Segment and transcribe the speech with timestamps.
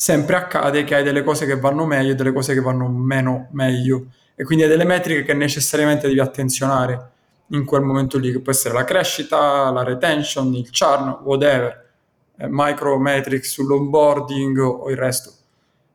[0.00, 3.48] sempre accade che hai delle cose che vanno meglio e delle cose che vanno meno
[3.50, 7.10] meglio e quindi hai delle metriche che necessariamente devi attenzionare
[7.48, 11.90] in quel momento lì, che può essere la crescita, la retention, il churn, whatever,
[12.36, 15.32] eh, micrometrics sull'onboarding o il resto.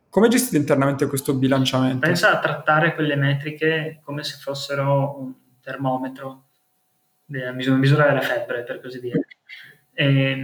[0.09, 2.05] Come gestite internamente questo bilanciamento?
[2.05, 6.43] Pensa a trattare quelle metriche come se fossero un termometro,
[7.27, 9.25] una misura della febbre, per così dire.
[9.93, 10.35] E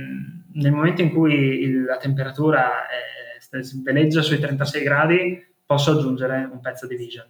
[0.54, 3.20] nel momento in cui la temperatura è,
[3.84, 7.28] veleggia sui 36 gradi, posso aggiungere un pezzo di vision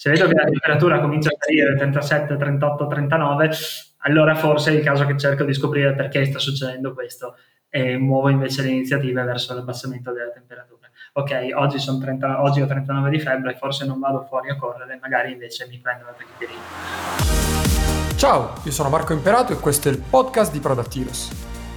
[0.00, 3.50] se vedo che la temperatura comincia a salire 37, 38, 39,
[3.98, 7.36] allora forse è il caso che cerco di scoprire perché sta succedendo questo
[7.68, 10.88] e muovo invece le iniziative verso l'abbassamento della temperatura.
[11.12, 15.32] Ok, oggi, 30, oggi ho 39 di febbre, forse non vado fuori a correre, magari
[15.32, 18.16] invece mi prendo una tachipirina.
[18.16, 21.28] Ciao, io sono Marco Imperato e questo è il podcast di Product Heroes.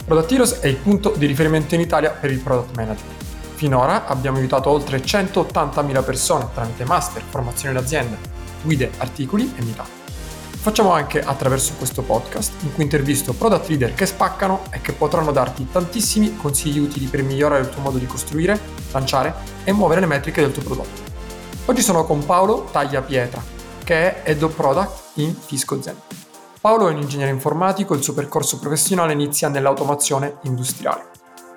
[0.05, 3.33] Product Heroes è il punto di riferimento in Italia per il product management.
[3.63, 8.17] Finora abbiamo aiutato oltre 180.000 persone tramite master, formazione d'azienda,
[8.61, 9.88] guide, articoli e meetup.
[10.58, 15.31] Facciamo anche attraverso questo podcast in cui intervisto product leader che spaccano e che potranno
[15.31, 18.59] darti tantissimi consigli utili per migliorare il tuo modo di costruire,
[18.91, 21.02] lanciare e muovere le metriche del tuo prodotto.
[21.64, 23.41] Oggi sono con Paolo Taglia Pietra,
[23.81, 25.95] che è Head of Product in Fisco Zen.
[26.59, 31.11] Paolo è un ingegnere informatico, il suo percorso professionale inizia nell'automazione industriale.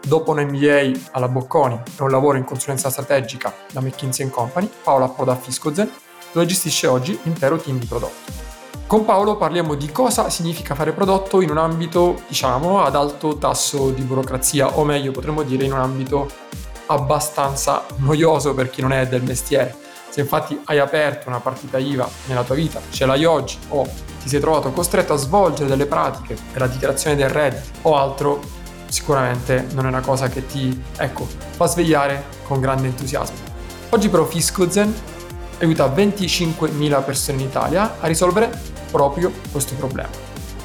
[0.06, 5.06] Dopo un MBA alla Bocconi e un lavoro in consulenza strategica da McKinsey Company, Paolo
[5.06, 5.90] approda a Fiscozen,
[6.30, 8.30] dove gestisce oggi l'intero team di prodotto.
[8.86, 13.90] Con Paolo parliamo di cosa significa fare prodotto in un ambito, diciamo, ad alto tasso
[13.90, 16.30] di burocrazia, o meglio potremmo dire in un ambito
[16.86, 19.76] abbastanza noioso per chi non è del mestiere.
[20.08, 23.84] Se infatti hai aperto una partita IVA nella tua vita, ce l'hai oggi o
[24.22, 28.40] ti sei trovato costretto a svolgere delle pratiche per la dichiarazione del reddito o altro,
[28.88, 33.36] sicuramente non è una cosa che ti ecco, fa svegliare con grande entusiasmo.
[33.90, 34.94] Oggi però Fiscozen
[35.60, 38.50] aiuta 25.000 persone in Italia a risolvere
[38.90, 40.08] proprio questo problema.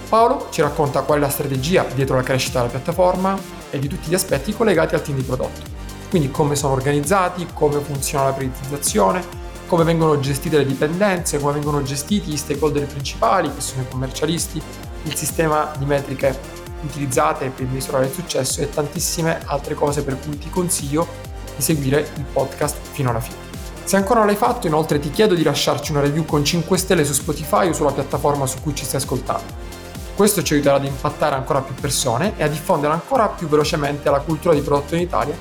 [0.10, 3.38] Paolo ci racconta qual è la strategia dietro la crescita della piattaforma
[3.70, 5.62] e di tutti gli aspetti collegati al team di prodotto.
[6.10, 9.24] Quindi come sono organizzati, come funziona la priorizzazione,
[9.68, 14.62] come vengono gestite le dipendenze, come vengono gestiti gli stakeholder principali, che sono i commercialisti,
[15.04, 16.38] il sistema di metriche
[16.84, 21.08] utilizzate per misurare il successo e tantissime altre cose per cui ti consiglio
[21.56, 23.50] di seguire il podcast fino alla fine.
[23.84, 27.04] Se ancora non l'hai fatto, inoltre ti chiedo di lasciarci una review con 5 stelle
[27.04, 29.70] su Spotify o sulla piattaforma su cui ci stai ascoltando.
[30.16, 34.20] Questo ci aiuterà ad impattare ancora più persone e a diffondere ancora più velocemente la
[34.20, 35.36] cultura di prodotto in Italia,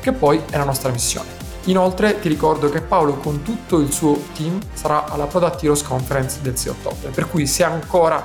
[0.00, 1.28] che poi è la nostra missione.
[1.66, 6.40] Inoltre ti ricordo che Paolo con tutto il suo team sarà alla Product Heroes Conference
[6.42, 8.22] del 6 ottobre, per cui se ancora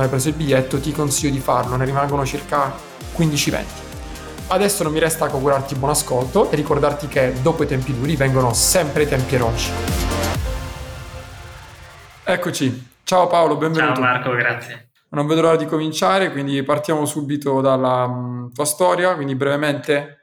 [0.00, 2.74] non hai preso il biglietto, ti consiglio di farlo, ne rimangono circa
[3.16, 3.64] 15-20.
[4.48, 8.16] Adesso non mi resta che augurarti buon ascolto e ricordarti che dopo i tempi duri
[8.16, 9.70] vengono sempre i tempi eroici.
[12.24, 13.94] Eccoci, ciao Paolo, benvenuto.
[13.94, 14.90] Ciao Marco, grazie.
[15.10, 20.19] Non vedo l'ora di cominciare, quindi partiamo subito dalla um, tua storia, quindi brevemente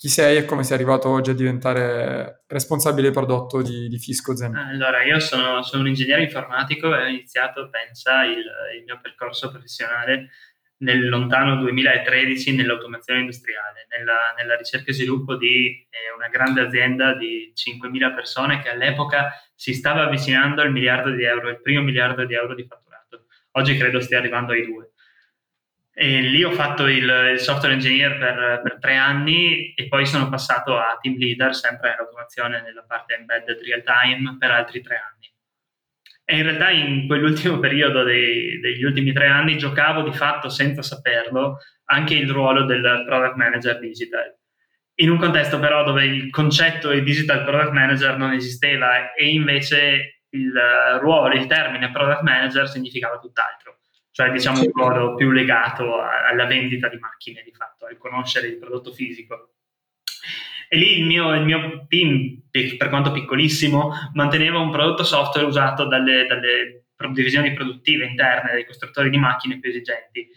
[0.00, 4.56] chi sei e come sei arrivato oggi a diventare responsabile prodotto di, di Fisco Zen?
[4.56, 9.50] Allora, io sono, sono, un ingegnere informatico e ho iniziato, pensa, il, il, mio percorso
[9.50, 10.30] professionale
[10.78, 17.14] nel lontano 2013 nell'automazione industriale, nella, nella ricerca e sviluppo di eh, una grande azienda
[17.14, 22.24] di 5.000 persone che all'epoca si stava avvicinando al miliardo di euro, il primo miliardo
[22.24, 23.26] di euro di fatturato.
[23.50, 24.89] Oggi credo stia arrivando ai due.
[25.92, 30.28] E lì ho fatto il, il software engineer per, per, tre anni e poi sono
[30.28, 35.30] passato a team leader, sempre nell'automazione nella parte embedded real time, per altri tre anni.
[36.24, 40.80] E in realtà in quell'ultimo periodo dei, degli ultimi tre anni giocavo di fatto, senza
[40.80, 44.32] saperlo, anche il ruolo del product manager digital.
[45.00, 50.22] In un contesto però dove il concetto di digital product manager non esisteva e invece
[50.30, 50.52] il
[51.00, 53.79] ruolo, il termine product manager significava tutt'altro
[54.20, 58.58] cioè diciamo un ruolo più legato alla vendita di macchine di fatto, al conoscere il
[58.58, 59.54] prodotto fisico.
[60.68, 65.86] E lì il mio, il mio team, per quanto piccolissimo, manteneva un prodotto software usato
[65.86, 70.28] dalle, dalle divisioni produttive interne dei costruttori di macchine più esigenti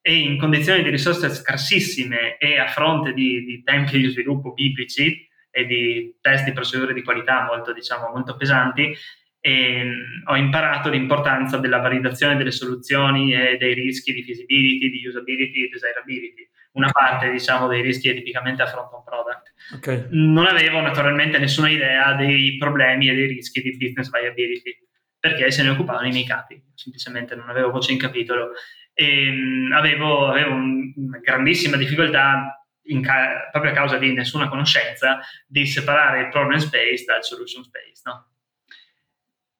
[0.00, 5.26] e in condizioni di risorse scarsissime e a fronte di, di tempi di sviluppo biblici
[5.50, 8.94] e di test di procedure di qualità molto, diciamo, molto pesanti,
[9.40, 15.06] e mm, ho imparato l'importanza della validazione delle soluzioni e dei rischi di feasibility, di
[15.06, 16.48] usability e desirability.
[16.72, 19.52] Una parte, diciamo, dei rischi che tipicamente affronta un product.
[19.76, 20.06] Okay.
[20.10, 24.76] Non avevo naturalmente nessuna idea dei problemi e dei rischi di business viability,
[25.18, 28.50] perché se ne occupavano i miei capi, semplicemente non avevo voce in capitolo.
[28.92, 32.64] E mm, avevo, avevo una grandissima difficoltà
[33.02, 38.02] ca- proprio a causa di nessuna conoscenza, di separare il problem space dal solution space.
[38.04, 38.26] No?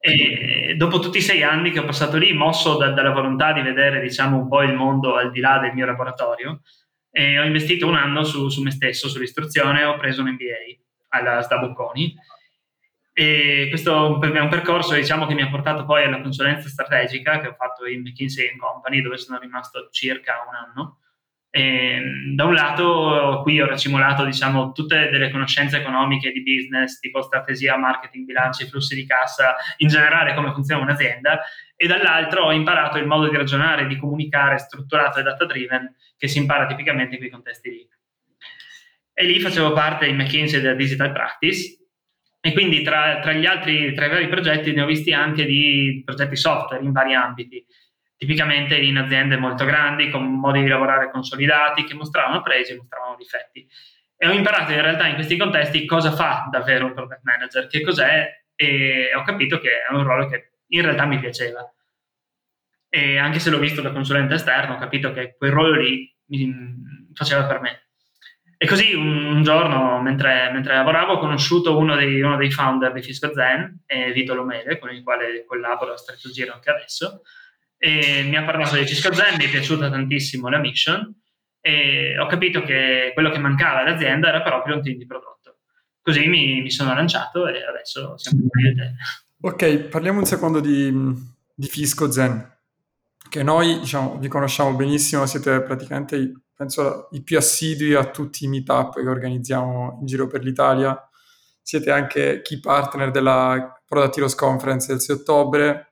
[0.08, 3.62] E dopo tutti i sei anni che ho passato lì, mosso da, dalla volontà di
[3.62, 6.62] vedere diciamo, un po' il mondo al di là del mio laboratorio,
[7.10, 10.78] ho investito un anno su, su me stesso, sull'istruzione, ho preso un MBA
[11.08, 12.14] alla SDA Bocconi
[13.18, 17.48] e questo è un percorso diciamo, che mi ha portato poi alla consulenza strategica che
[17.48, 21.00] ho fatto in McKinsey Company dove sono rimasto circa un anno.
[21.58, 22.00] E,
[22.36, 27.76] da un lato qui ho racimolato diciamo, tutte delle conoscenze economiche di business, tipo strategia,
[27.76, 31.40] marketing, bilanci, flussi di cassa, in generale come funziona un'azienda,
[31.74, 36.28] e dall'altro ho imparato il modo di ragionare, di comunicare strutturato e data driven che
[36.28, 37.88] si impara tipicamente in quei contesti lì.
[39.12, 41.76] E lì facevo parte in McKinsey della Digital Practice
[42.40, 46.02] e quindi tra, tra, gli altri, tra i vari progetti ne ho visti anche di
[46.04, 47.66] progetti software in vari ambiti,
[48.18, 53.16] tipicamente in aziende molto grandi, con modi di lavorare consolidati, che mostravano pregi e mostravano
[53.16, 53.66] difetti.
[54.16, 57.80] E ho imparato in realtà in questi contesti cosa fa davvero un product manager, che
[57.80, 61.72] cos'è, e ho capito che è un ruolo che in realtà mi piaceva.
[62.90, 66.52] E anche se l'ho visto da consulente esterno, ho capito che quel ruolo lì mi
[67.14, 67.82] faceva per me.
[68.60, 73.02] E così un, giorno, mentre, mentre, lavoravo, ho conosciuto uno dei, uno dei founder di
[73.02, 77.22] Fisco Zen, eh, Vito Lomele, con il quale collaboro a stretto giro anche adesso.
[77.78, 81.14] E mi ha parlato di Fisco Zen, mi è piaciuta tantissimo la mission
[81.60, 85.58] e ho capito che quello che mancava all'azienda era proprio un team di prodotto.
[86.02, 88.74] Così mi, mi sono lanciato e adesso siamo qui.
[89.40, 90.92] Ok, parliamo un secondo di,
[91.54, 92.58] di Fisco Zen,
[93.28, 98.48] che noi diciamo, vi conosciamo benissimo, siete praticamente penso i più assidui a tutti i
[98.48, 101.00] meetup che organizziamo in giro per l'Italia.
[101.62, 105.87] Siete anche key partner della Product Heroes Conference del 6 ottobre,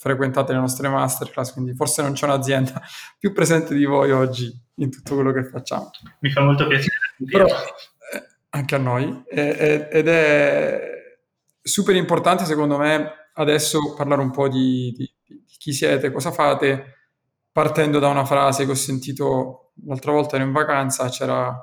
[0.00, 2.80] frequentate le nostre masterclass, quindi forse non c'è un'azienda
[3.18, 5.90] più presente di voi oggi in tutto quello che facciamo.
[6.20, 6.96] Mi fa molto piacere.
[7.30, 10.90] Però, eh, anche a noi, eh, ed è
[11.60, 16.94] super importante secondo me adesso parlare un po' di, di, di chi siete, cosa fate,
[17.52, 21.54] partendo da una frase che ho sentito l'altra volta ero in vacanza, c'era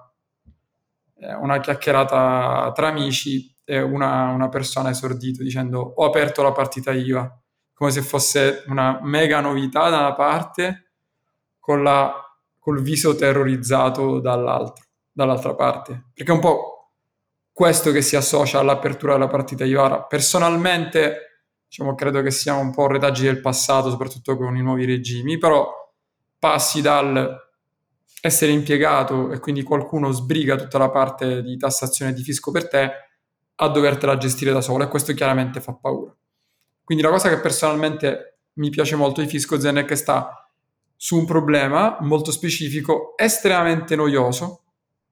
[1.15, 6.91] eh, una chiacchierata tra amici e una, una persona esordito dicendo ho aperto la partita
[6.91, 7.41] IVA,
[7.77, 10.93] come se fosse una mega novità da una parte,
[11.59, 12.11] con la,
[12.57, 16.05] col viso terrorizzato dall'altra parte.
[16.11, 16.93] Perché è un po'
[17.53, 20.05] questo che si associa all'apertura della partita IVA.
[20.05, 25.37] Personalmente, diciamo, credo che siamo un po' retaggi del passato, soprattutto con i nuovi regimi,
[25.37, 25.71] però
[26.39, 27.45] passi dal
[28.21, 32.67] essere impiegato e quindi qualcuno sbriga tutta la parte di tassazione e di fisco per
[32.67, 32.91] te
[33.53, 36.16] a dovertela gestire da solo e questo chiaramente fa paura.
[36.87, 40.49] Quindi la cosa che personalmente mi piace molto di Fisco Zen è che sta
[40.95, 44.61] su un problema molto specifico, estremamente noioso,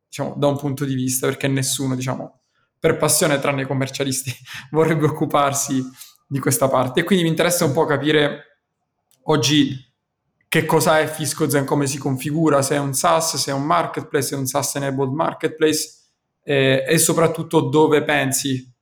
[0.07, 2.39] diciamo, da un punto di vista, perché nessuno, diciamo,
[2.79, 4.33] per passione, tranne i commercialisti,
[4.71, 5.83] vorrebbe occuparsi
[6.25, 7.01] di questa parte.
[7.01, 8.61] E quindi mi interessa un po' capire
[9.23, 9.77] oggi
[10.47, 13.65] che cosa è Fisco Zen, come si configura, se è un SaaS, se è un
[13.65, 15.89] marketplace, se è un SaaS enabled marketplace
[16.41, 18.73] eh, e soprattutto dove pensi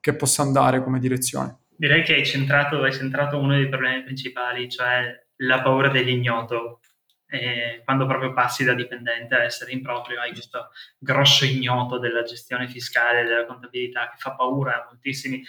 [0.00, 1.60] che possa andare come direzione.
[1.82, 6.78] Direi che hai centrato, hai centrato uno dei problemi principali, cioè la paura dell'ignoto.
[7.26, 12.68] E quando proprio passi da dipendente a essere improprio, hai questo grosso ignoto della gestione
[12.68, 15.42] fiscale, della contabilità che fa paura a moltissimi.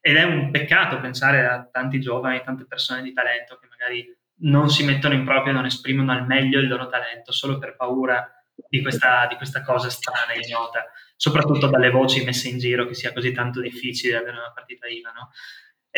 [0.00, 4.68] Ed è un peccato pensare a tanti giovani, tante persone di talento che magari non
[4.68, 8.28] si mettono in proprio, non esprimono al meglio il loro talento solo per paura
[8.68, 12.94] di questa, di questa cosa strana e ignota, soprattutto dalle voci messe in giro che
[12.94, 15.12] sia così tanto difficile avere una partita IVA.
[15.12, 15.30] No?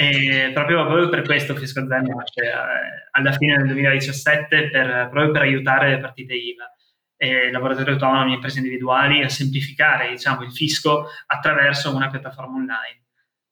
[0.00, 5.32] E proprio, proprio per questo Fisco Zen nasce eh, alla fine del 2017 per, proprio
[5.32, 6.72] per aiutare le partite IVA.
[7.16, 13.06] E lavoratori autonomi imprese individuali a semplificare diciamo, il fisco attraverso una piattaforma online.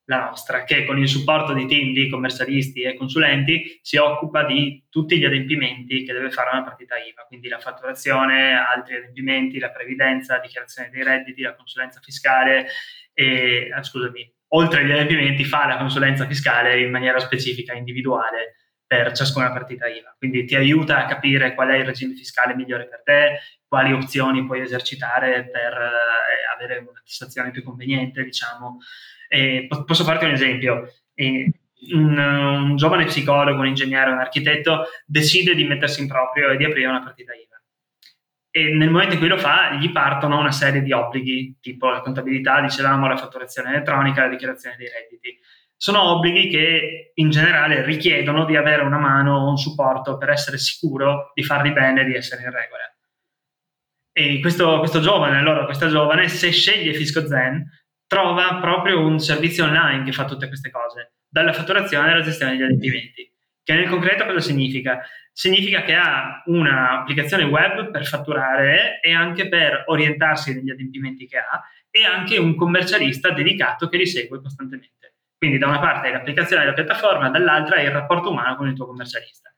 [0.04, 4.86] La nostra, che con il supporto di team di commercialisti e consulenti si occupa di
[4.88, 9.72] tutti gli adempimenti che deve fare una partita IVA, quindi la fatturazione, altri adempimenti, la
[9.72, 12.68] previdenza, dichiarazione dei redditi, la consulenza fiscale
[13.12, 19.12] e, ah, scusami, oltre agli adempimenti fa la consulenza fiscale in maniera specifica, individuale per
[19.12, 20.14] ciascuna partita IVA.
[20.16, 24.44] Quindi ti aiuta a capire qual è il regime fiscale migliore per te, quali opzioni
[24.46, 28.78] puoi esercitare per eh, avere una tassazione più conveniente, diciamo.
[29.28, 30.92] Eh, posso farti un esempio.
[31.16, 31.50] Un,
[31.92, 36.88] un, giovane psicologo, un ingegnere, un architetto decide di mettersi in proprio e di aprire
[36.88, 37.55] una partita IVA.
[38.56, 42.00] E nel momento in cui lo fa, gli partono una serie di obblighi, tipo la
[42.00, 45.38] contabilità, dicevamo, la fatturazione elettronica, la dichiarazione dei redditi.
[45.76, 50.56] Sono obblighi che in generale richiedono di avere una mano o un supporto per essere
[50.56, 52.96] sicuro di farli bene e di essere in regola.
[54.10, 57.62] E questo, questo giovane, allora questa giovane, se sceglie Fisco Zen,
[58.06, 62.62] trova proprio un servizio online che fa tutte queste cose, dalla fatturazione alla gestione degli
[62.62, 63.35] adempimenti.
[63.66, 65.00] Che nel concreto cosa significa?
[65.32, 71.60] Significa che ha un'applicazione web per fatturare e anche per orientarsi negli adempimenti che ha
[71.90, 75.16] e anche un commercialista dedicato che li segue costantemente.
[75.36, 78.74] Quindi da una parte è l'applicazione della piattaforma, dall'altra è il rapporto umano con il
[78.74, 79.52] tuo commercialista.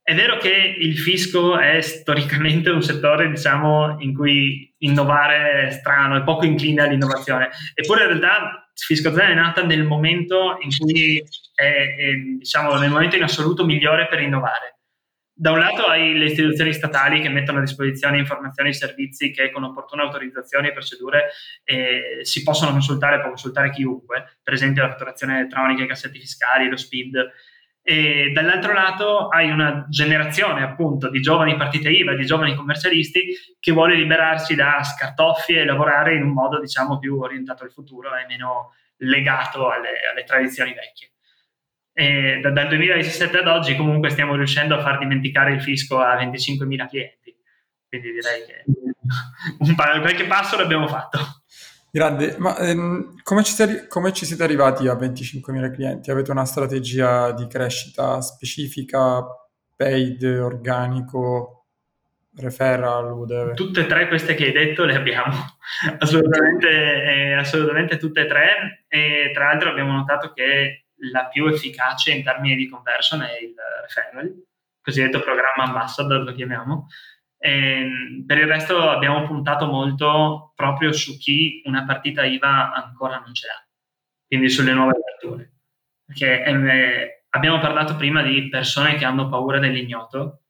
[0.00, 6.16] È vero che il fisco è storicamente un settore, diciamo, in cui innovare è strano,
[6.16, 11.22] è poco incline all'innovazione, eppure in realtà Fisco è nata nel momento in cui
[11.54, 14.78] è, è, diciamo, nel momento in assoluto migliore per innovare.
[15.34, 19.50] Da un lato hai le istituzioni statali che mettono a disposizione informazioni e servizi che
[19.50, 21.30] con opportune autorizzazioni e procedure
[21.64, 26.68] eh, si possono consultare, può consultare chiunque, per esempio la fatturazione elettronica, i cassetti fiscali,
[26.68, 27.30] lo SPID,
[27.84, 33.72] e dall'altro lato hai una generazione appunto di giovani partite IVA, di giovani commercialisti che
[33.72, 38.26] vuole liberarsi da scartoffie e lavorare in un modo diciamo più orientato al futuro e
[38.28, 41.11] meno legato alle, alle tradizioni vecchie.
[41.94, 46.16] E da, dal 2017 ad oggi comunque stiamo riuscendo a far dimenticare il fisco a
[46.16, 47.36] 25.000 clienti,
[47.88, 48.64] quindi direi che
[49.58, 51.18] un pa- qualche passo l'abbiamo fatto.
[51.94, 56.10] Grande, ma ehm, come, ci siete, come, ci siete, arrivati a 25.000 clienti?
[56.10, 59.22] Avete una strategia di crescita specifica,
[59.76, 61.66] paid, organico,
[62.36, 63.54] referral, whatever?
[63.54, 65.34] Tutte e tre queste che hai detto le abbiamo,
[65.98, 72.12] assolutamente, eh, assolutamente tutte e tre e tra l'altro abbiamo notato che la più efficace
[72.12, 74.44] in termini di conversion è il referral,
[74.80, 76.86] cosiddetto programma ambassador lo chiamiamo,
[77.44, 83.18] e ehm, per il resto abbiamo puntato molto proprio su chi una partita IVA ancora
[83.18, 83.66] non ce l'ha,
[84.28, 85.50] quindi sulle nuove aperture.
[86.04, 90.42] Perché eh, abbiamo parlato prima di persone che hanno paura dell'ignoto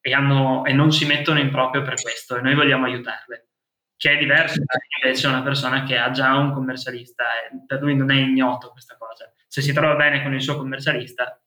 [0.00, 3.48] e, hanno, e, non si mettono in proprio per questo e noi vogliamo aiutarle,
[3.96, 4.62] che è diverso
[5.02, 7.24] invece una persona che ha già un commercialista
[7.66, 9.30] per lui non è ignoto questa cosa.
[9.48, 11.40] Se si trova bene con il suo commercialista,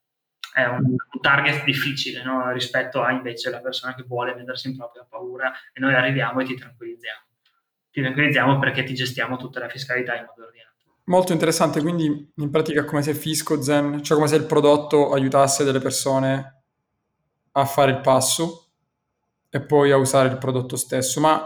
[0.54, 2.52] è un, target difficile no?
[2.52, 6.46] rispetto a invece la persona che vuole mettersi in propria paura e noi arriviamo e
[6.46, 7.22] ti tranquillizziamo.
[7.92, 10.70] Ti tranquillizziamo perché ti gestiamo tutta la fiscalità in modo ordinato.
[11.06, 15.12] Molto interessante, quindi in pratica è come se Fisco Zen, cioè come se il prodotto
[15.12, 16.64] aiutasse delle persone
[17.54, 18.70] a fare il passo
[19.50, 21.20] e poi a usare il prodotto stesso.
[21.20, 21.44] Ma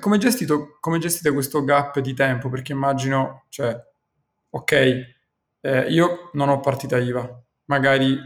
[0.00, 2.48] come, gestito, come gestite questo gap di tempo?
[2.48, 3.76] Perché immagino, cioè,
[4.50, 5.15] ok,
[5.66, 8.16] eh, io non ho partita IVA, magari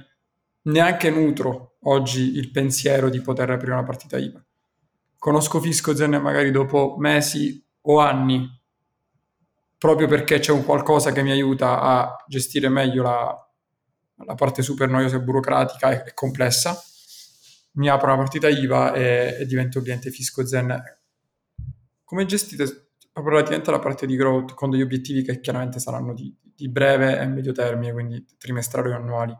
[0.62, 4.44] neanche nutro oggi il pensiero di poter aprire una partita IVA.
[5.16, 8.47] Conosco Fisco Zen magari dopo mesi o anni,
[9.78, 13.50] proprio perché c'è un qualcosa che mi aiuta a gestire meglio la,
[14.26, 16.78] la parte super noiosa e burocratica e, e, complessa.
[17.73, 20.78] Mi apro una partita IVA e, e divento cliente Fisco Zen.
[22.04, 26.35] Come gestite proprio relativamente alla parte di growth con degli obiettivi che chiaramente saranno di,
[26.43, 29.37] di breve e medio termine, quindi trimestrali o annuali?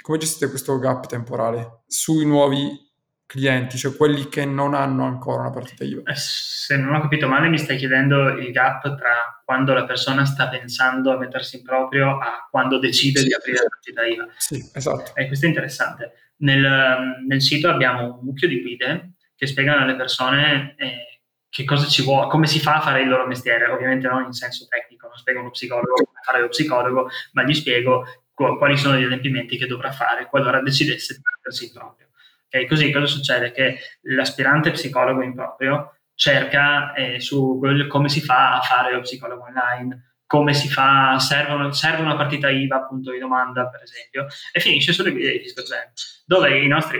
[0.00, 2.86] come gestite questo gap temporale sui nuovi
[3.26, 6.10] clienti, cioè quelli che non hanno ancora una partita IVA?
[6.10, 10.24] Eh, se non ho capito male, mi stai chiedendo il gap tra quando la persona
[10.24, 13.26] sta pensando a mettersi in proprio a quando decide sì.
[13.26, 14.28] di aprire la partita IVA.
[14.38, 15.14] Sì, esatto.
[15.14, 16.12] E eh, questo è interessante.
[16.38, 21.17] Nel, nel, sito abbiamo un mucchio di guide che spiegano alle persone eh,
[21.50, 24.32] che cosa ci vuole, come si fa a fare il loro mestiere, ovviamente non in
[24.32, 28.96] senso tecnico, non spiego uno psicologo come fare lo psicologo, ma gli spiego quali sono
[28.96, 32.08] gli adempimenti che dovrà fare qualora decidesse di mettersi in proprio.
[32.46, 33.50] Okay, così cosa succede?
[33.50, 39.42] Che l'aspirante psicologo in proprio cerca eh, su come si fa a fare lo psicologo
[39.44, 44.26] online, come si fa, serve una, serve una partita IVA, punto di domanda, per esempio,
[44.52, 45.90] e finisce sulle guide di Fisco Zen,
[46.26, 46.98] dove i nostri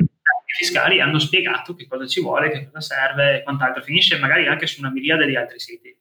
[0.58, 3.82] fiscali hanno spiegato che cosa ci vuole, che cosa serve e quant'altro.
[3.82, 5.96] Finisce magari anche su una miriade di altri siti,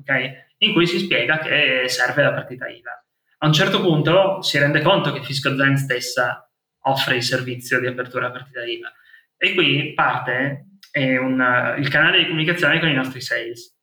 [0.00, 0.32] okay?
[0.58, 3.00] in cui si spiega che serve la partita IVA
[3.38, 6.50] a un certo punto si rende conto che Fiscal Zen stessa
[6.84, 8.90] offre il servizio di apertura partita IVA
[9.36, 13.76] e qui parte un, il canale di comunicazione con i nostri sales,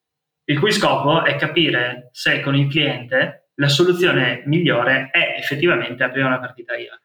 [0.46, 6.26] il cui scopo è capire se con il cliente la soluzione migliore è effettivamente aprire
[6.26, 7.00] una partita IVA.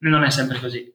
[0.00, 0.94] Non è sempre così.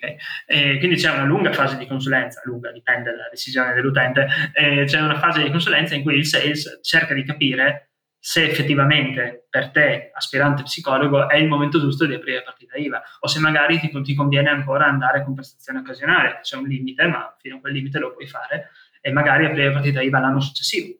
[0.00, 0.78] Okay.
[0.78, 5.18] quindi c'è una lunga fase di consulenza, lunga, dipende dalla decisione dell'utente, eh, c'è una
[5.18, 10.62] fase di consulenza in cui il sales cerca di capire se effettivamente per te, aspirante
[10.62, 14.50] psicologo, è il momento giusto di aprire partita IVA o se magari ti, ti conviene
[14.50, 18.26] ancora andare con prestazione occasionale, c'è un limite, ma fino a quel limite lo puoi
[18.26, 20.98] fare e magari aprire partita IVA l'anno successivo.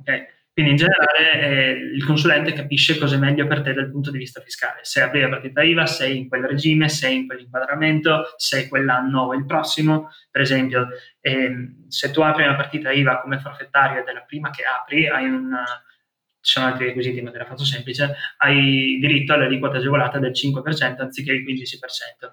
[0.00, 0.26] Okay?
[0.58, 4.18] Quindi in generale eh, il consulente capisce cosa è meglio per te dal punto di
[4.18, 8.66] vista fiscale, se apri la partita IVA, se in quel regime, se in quell'inquadramento, se
[8.66, 10.10] quell'anno o il prossimo.
[10.28, 10.88] Per esempio,
[11.20, 15.06] eh, se tu apri una partita IVA come forfettario ed è la prima che apri,
[15.06, 15.64] hai una,
[16.40, 21.00] ci sono altri requisiti, ma te la faccio semplice, hai diritto all'aliquota agevolata del 5%
[21.02, 22.32] anziché il 15%,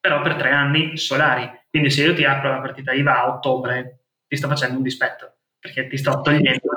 [0.00, 1.48] però per tre anni solari.
[1.70, 5.36] Quindi se io ti apro la partita IVA a ottobre, ti sto facendo un dispetto,
[5.60, 6.72] perché ti sto togliendo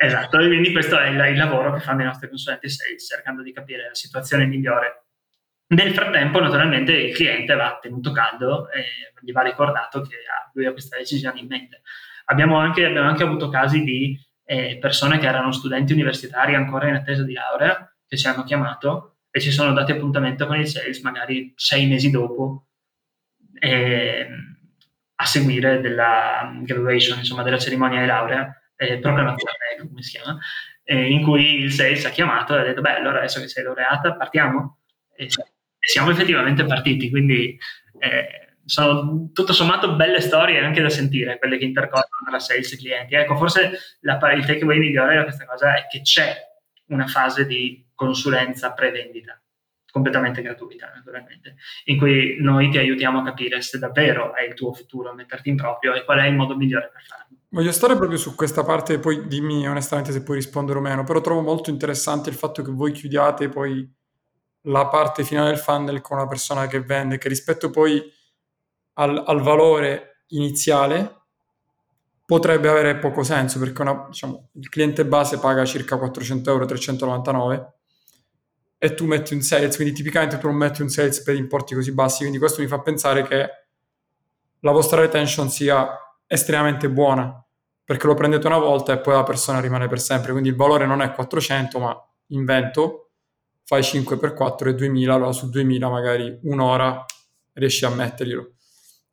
[0.00, 3.52] Esatto, quindi questo è il, il, lavoro che fanno i nostri consulenti sales, cercando di
[3.52, 5.06] capire la situazione migliore.
[5.74, 8.84] Nel frattempo, naturalmente, il cliente va tenuto caldo e
[9.20, 11.82] gli va ricordato che ha, lui ha questa decisione in mente.
[12.26, 16.94] Abbiamo anche, abbiamo anche avuto casi di eh, persone che erano studenti universitari ancora in
[16.94, 21.00] attesa di laurea, che ci hanno chiamato e ci sono dati appuntamento con il sales
[21.00, 22.68] magari sei mesi dopo
[23.58, 24.28] eh,
[25.16, 30.38] a seguire della graduation, insomma, della cerimonia di laurea eh, proclamazione, come si chiama,
[30.84, 33.64] eh, in cui il sales ha chiamato e ha detto, beh, allora adesso che sei
[33.64, 34.78] laureata partiamo?
[35.14, 37.58] E, e siamo effettivamente partiti, quindi
[37.98, 42.76] eh, sono tutto sommato belle storie anche da sentire, quelle che intercorrono tra sales e
[42.76, 43.14] clienti.
[43.14, 46.36] Ecco, forse la, il takeaway migliore da questa cosa è che c'è
[46.88, 49.40] una fase di consulenza pre-vendita
[49.90, 54.72] completamente gratuita, naturalmente, in cui noi ti aiutiamo a capire se davvero è il tuo
[54.72, 57.37] futuro metterti in proprio e qual è il modo migliore per farlo.
[57.50, 61.22] Voglio stare proprio su questa parte, poi dimmi onestamente se puoi rispondere o meno, però
[61.22, 63.90] trovo molto interessante il fatto che voi chiudiate poi
[64.62, 68.02] la parte finale del funnel con una persona che vende, che rispetto poi
[68.94, 71.22] al, al valore iniziale
[72.26, 77.72] potrebbe avere poco senso perché una, diciamo, il cliente base paga circa 400 euro, 399
[78.76, 81.92] e tu metti un sales, quindi tipicamente tu non metti un sales per importi così
[81.92, 83.48] bassi, quindi questo mi fa pensare che
[84.60, 85.88] la vostra retention sia
[86.28, 87.42] estremamente buona
[87.88, 90.32] perché lo prendete una volta e poi la persona rimane per sempre.
[90.32, 93.12] Quindi il valore non è 400, ma invento,
[93.64, 97.02] fai 5 per 4 e 2000, allora su 2000 magari un'ora
[97.54, 98.52] riesci a metterglielo.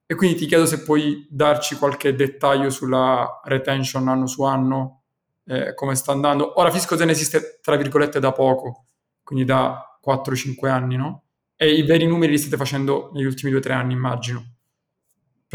[0.06, 5.04] E quindi ti chiedo se puoi darci qualche dettaglio sulla retention anno su anno,
[5.46, 6.60] eh, come sta andando.
[6.60, 8.88] Ora Fiscozen esiste tra virgolette da poco,
[9.24, 11.24] quindi da 4-5 anni, no?
[11.56, 14.55] E i veri numeri li state facendo negli ultimi 2-3 anni, immagino.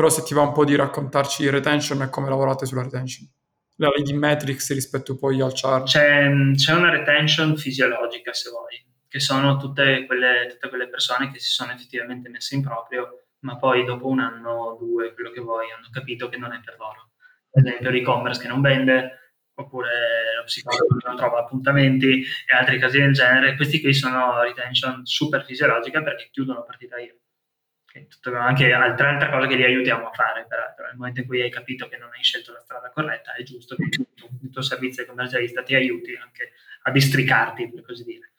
[0.00, 3.28] Però se ti va un po' di raccontarci il retention e come lavorate sulla retention.
[3.76, 5.88] La leading metrics rispetto poi al chart.
[5.88, 11.38] C'è, c'è una retention fisiologica, se vuoi, che sono tutte quelle, tutte quelle persone che
[11.38, 15.42] si sono effettivamente messe in proprio, ma poi dopo un anno o due, quello che
[15.42, 17.10] vuoi, hanno capito che non è per loro.
[17.52, 19.90] Ad esempio l'e-commerce che non vende, oppure
[20.38, 23.54] lo psicologo che non trova appuntamenti e altri casi del genere.
[23.54, 27.16] Questi qui sono retention super fisiologica perché chiudono partita io
[28.08, 30.86] tutto, anche altre, altre cose che li aiutiamo a fare, peraltro.
[30.86, 33.74] Nel momento in cui hai capito che non hai scelto la strada corretta, è giusto
[33.76, 38.32] che il tuo servizio commercialista ti aiuti anche a districarti, per così dire.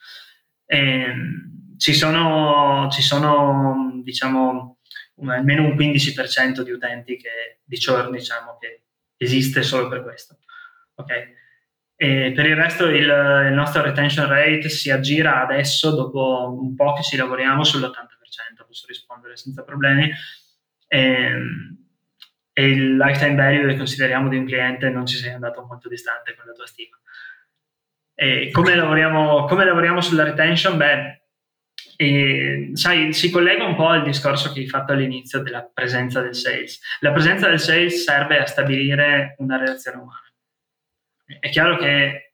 [0.65, 4.79] E, ehm, ci sono, ci sono diciamo,
[5.15, 8.83] un, almeno un 15% di utenti che, di churn, diciamo, che
[9.17, 10.39] esiste solo per questo.
[10.95, 11.33] Okay?
[11.95, 16.93] E per il resto il, il nostro retention rate si aggira adesso, dopo un po'
[16.93, 18.20] che ci lavoriamo, sull'80%
[18.65, 20.11] posso rispondere senza problemi.
[20.87, 21.77] E, ehm,
[22.53, 26.35] e il lifetime value che consideriamo di un cliente non ci sei andato molto distante
[26.35, 26.97] con la tua stima.
[28.51, 30.77] Come lavoriamo, come lavoriamo sulla retention?
[30.77, 31.21] Beh,
[32.01, 36.35] e, sai, si collega un po' al discorso che hai fatto all'inizio della presenza del
[36.35, 36.79] sales.
[36.99, 40.31] La presenza del sales serve a stabilire una relazione umana.
[41.39, 42.33] È chiaro che,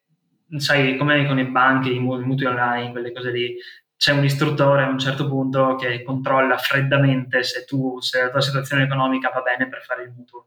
[0.58, 3.58] sai, come con le banche, i mutui online, quelle cose lì,
[3.98, 8.42] c'è un istruttore a un certo punto che controlla freddamente se, tu, se la tua
[8.42, 10.46] situazione economica va bene per fare il mutuo.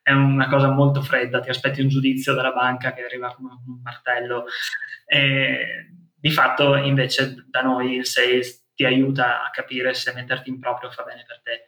[0.00, 3.80] È una cosa molto fredda, ti aspetti un giudizio dalla banca che arriva con un
[3.82, 4.44] martello.
[5.04, 10.60] E di fatto invece da noi il sales ti aiuta a capire se metterti in
[10.60, 11.66] proprio fa bene per te.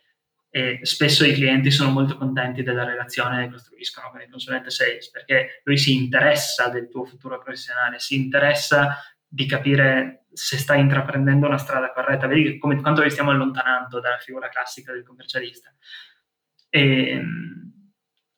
[0.48, 5.10] E spesso i clienti sono molto contenti della relazione che costruiscono con il consulente sales
[5.10, 11.46] perché lui si interessa del tuo futuro professionale, si interessa di capire se stai intraprendendo
[11.46, 15.74] una strada corretta, vedi come, quanto vi stiamo allontanando dalla figura classica del commercialista.
[16.68, 17.22] E,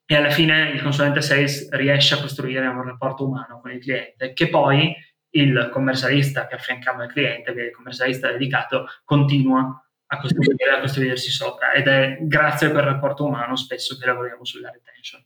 [0.05, 4.33] e, alla fine il consulente sales riesce a costruire un rapporto umano con il cliente,
[4.33, 4.95] che poi
[5.31, 10.81] il commercialista che affiancava il cliente, che è il commercialista dedicato, continua a costruire, a
[10.81, 11.73] costruirsi sopra.
[11.73, 15.25] Ed è grazie a quel rapporto umano spesso che lavoriamo sulla retention.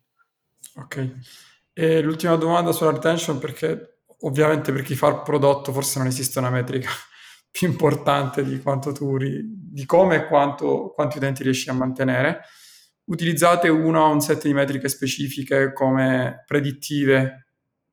[0.76, 1.10] Ok.
[1.72, 6.38] E l'ultima domanda sulla retention, perché ovviamente per chi fa il prodotto forse non esiste
[6.38, 6.90] una metrica
[7.50, 12.42] più importante di quanto tu di come e quanto, quanti utenti riesci a mantenere,
[13.04, 17.46] utilizzate una o un set di metriche specifiche come predittive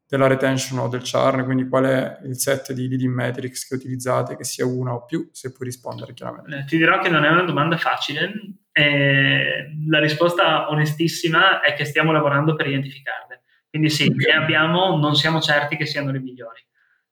[0.08, 4.38] della retention o del churn, quindi qual è il set di leading metrics che utilizzate,
[4.38, 6.56] che sia una o più, se puoi rispondere chiaramente.
[6.56, 8.32] Eh, ti dirò che non è una domanda facile.
[8.72, 13.37] Eh, la risposta onestissima è che stiamo lavorando per identificarle.
[13.78, 14.34] Quindi sì, okay.
[14.34, 16.66] ne abbiamo, non siamo certi che siano le migliori.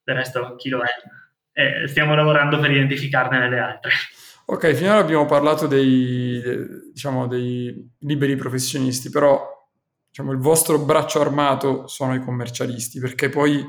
[0.03, 0.89] Del resto, chi lo è?
[1.53, 3.91] Eh, stiamo lavorando per identificarne le altre.
[4.45, 6.41] Ok, finora abbiamo parlato dei,
[6.91, 9.47] diciamo, dei liberi professionisti, però
[10.07, 13.63] diciamo, il vostro braccio armato sono i commercialisti, perché poi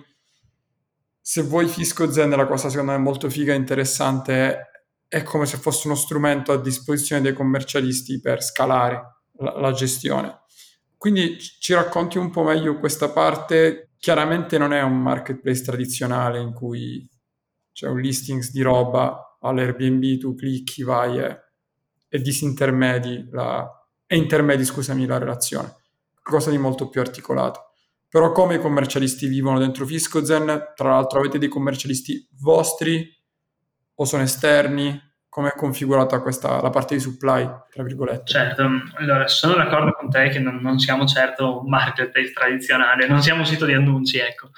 [1.20, 4.60] se vuoi Fisco Zen la cosa secondo me molto figa e interessante è,
[5.08, 10.44] è come se fosse uno strumento a disposizione dei commercialisti per scalare la, la gestione.
[11.06, 13.92] Quindi ci racconti un po' meglio questa parte.
[13.96, 17.08] Chiaramente non è un marketplace tradizionale in cui
[17.72, 21.38] c'è un listings di roba all'Airbnb, tu clicchi, vai e,
[22.08, 23.64] e disintermedi la,
[24.04, 25.76] e intermedi, scusami, la relazione
[26.20, 27.60] qualcosa di molto più articolato.
[28.08, 30.72] Però come i commercialisti vivono dentro Fiscozen?
[30.74, 33.08] Tra l'altro avete dei commercialisti vostri
[33.94, 35.00] o sono esterni?
[35.36, 38.24] Come è configurata questa, la parte di supply, tra virgolette?
[38.24, 43.20] Certo, allora sono d'accordo con te che non, non siamo certo un marketplace tradizionale, non
[43.20, 44.52] siamo un sito di annunci, ecco.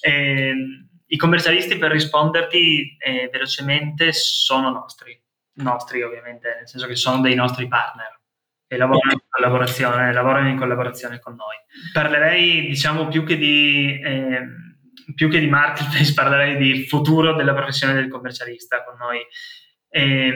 [0.00, 5.22] E, ehm, I commercialisti per risponderti eh, velocemente sono nostri,
[5.56, 8.18] nostri ovviamente, nel senso che sono dei nostri partner
[8.66, 11.56] e lavorano in collaborazione, lavorano in collaborazione con noi.
[11.92, 14.46] Parlerei, diciamo, più che di, eh,
[15.14, 19.20] più che di marketplace, parlerei di futuro della professione del commercialista con noi.
[19.94, 20.34] E,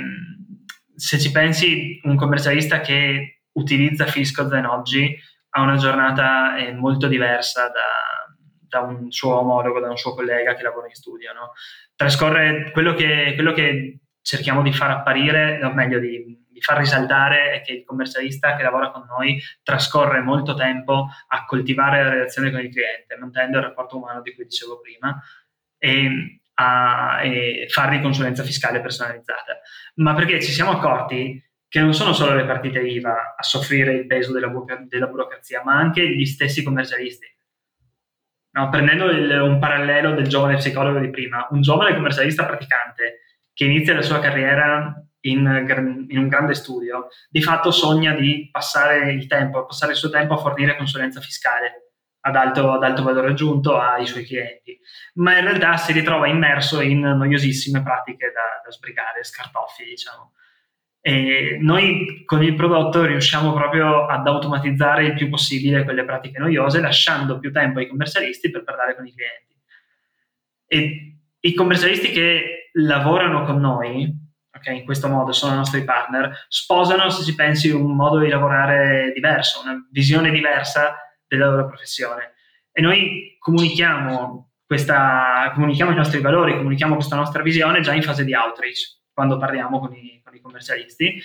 [0.95, 5.17] se ci pensi, un commercialista che utilizza Fiscozen oggi
[5.51, 8.35] ha una giornata eh, molto diversa da,
[8.69, 11.33] da, un suo omologo, da un suo collega che lavora in studio.
[11.33, 11.53] No?
[11.95, 17.51] Trascorre quello che, quello che cerchiamo di far apparire, o meglio di di far risaltare
[17.51, 22.51] è che il commercialista che lavora con noi trascorre molto tempo a coltivare la relazione
[22.51, 25.23] con il cliente, mantenendo il rapporto umano di cui dicevo prima
[25.77, 29.61] e a e fare di consulenza fiscale personalizzata.
[29.97, 34.07] Ma perché ci siamo accorti che non sono solo le partite IVA a soffrire il
[34.07, 37.27] peso della, bu- della burocrazia, ma anche gli stessi commercialisti.
[38.53, 43.21] No, prendendo il, un parallelo del giovane psicologo di prima, un giovane commercialista praticante
[43.53, 49.13] che inizia la sua carriera in, in, un grande studio, di fatto sogna di passare
[49.13, 51.86] il tempo, passare il suo tempo a fornire consulenza fiscale
[52.27, 54.77] ad alto, ad alto valore aggiunto ai suoi clienti,
[55.15, 60.33] ma in realtà si ritrova immerso in noiosissime pratiche da, da sbrigare, scartoffi, diciamo.
[61.01, 66.81] E noi con il prodotto riusciamo proprio ad automatizzare il più possibile quelle pratiche noiose,
[66.81, 69.55] lasciando più tempo ai commercialisti per parlare con i clienti.
[70.67, 74.13] E i commercialisti che lavorano con noi,
[74.53, 78.29] okay, in questo modo sono i nostri partner, sposano, se ci pensi, un modo di
[78.29, 82.35] lavorare diverso, una visione diversa della loro professione.
[82.73, 88.25] E noi comunichiamo, questa, comunichiamo i nostri valori, comunichiamo questa nostra visione già in fase
[88.25, 91.21] di outreach, quando parliamo con i, con i commercialisti.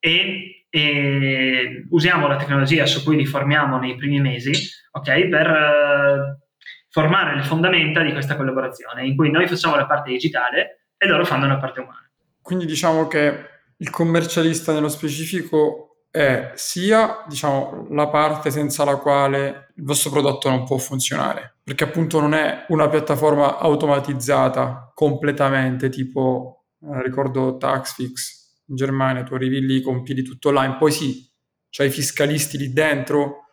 [0.00, 4.52] E, e, usiamo la tecnologia su cui li formiamo nei primi mesi
[4.92, 6.46] okay, per uh,
[6.88, 11.24] formare le fondamenta di questa collaborazione, in cui noi facciamo la parte digitale e loro
[11.24, 12.10] fanno la parte umana.
[12.42, 19.72] Quindi diciamo che il commercialista nello specifico è sia diciamo, la parte senza la quale
[19.76, 26.64] il vostro prodotto non può funzionare, perché appunto non è una piattaforma automatizzata completamente, tipo
[26.80, 31.30] eh, ricordo Taxfix in Germania, tu arrivi lì, compili tutto online, poi sì,
[31.70, 33.46] c'hai i fiscalisti lì dentro,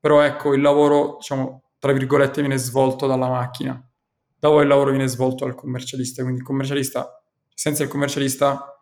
[0.00, 3.80] però ecco il lavoro, diciamo, tra virgolette, viene svolto dalla macchina.
[4.38, 8.78] Da voi il lavoro viene svolto dal commercialista, quindi il commercialista senza il commercialista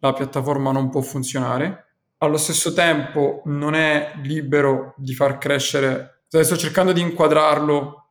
[0.00, 1.89] la piattaforma non può funzionare.
[2.22, 8.10] Allo stesso tempo non è libero di far crescere, cioè, sto cercando di inquadrarlo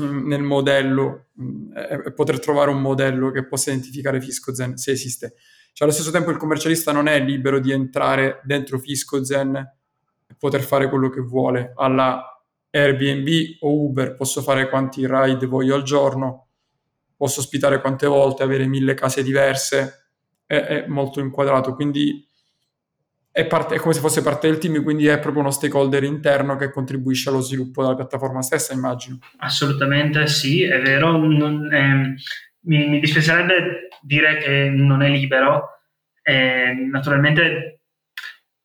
[0.00, 5.34] mm, nel modello mm, e poter trovare un modello che possa identificare FiscoZen se esiste.
[5.74, 10.62] Cioè, allo stesso tempo il commercialista non è libero di entrare dentro FiscoZen e poter
[10.62, 12.24] fare quello che vuole alla
[12.70, 16.48] Airbnb o Uber, posso fare quanti ride voglio al giorno,
[17.14, 20.06] posso ospitare quante volte, avere mille case diverse,
[20.46, 22.26] è, è molto inquadrato, quindi
[23.32, 26.56] è, parte, è, come se fosse parte del team, quindi è proprio uno stakeholder interno
[26.56, 29.18] che contribuisce allo sviluppo della piattaforma stessa, immagino.
[29.38, 31.16] Assolutamente sì, è vero.
[31.16, 32.14] Non, eh,
[32.66, 35.80] mi, mi, dispiacerebbe dire che non è libero.
[36.22, 37.80] Eh, naturalmente,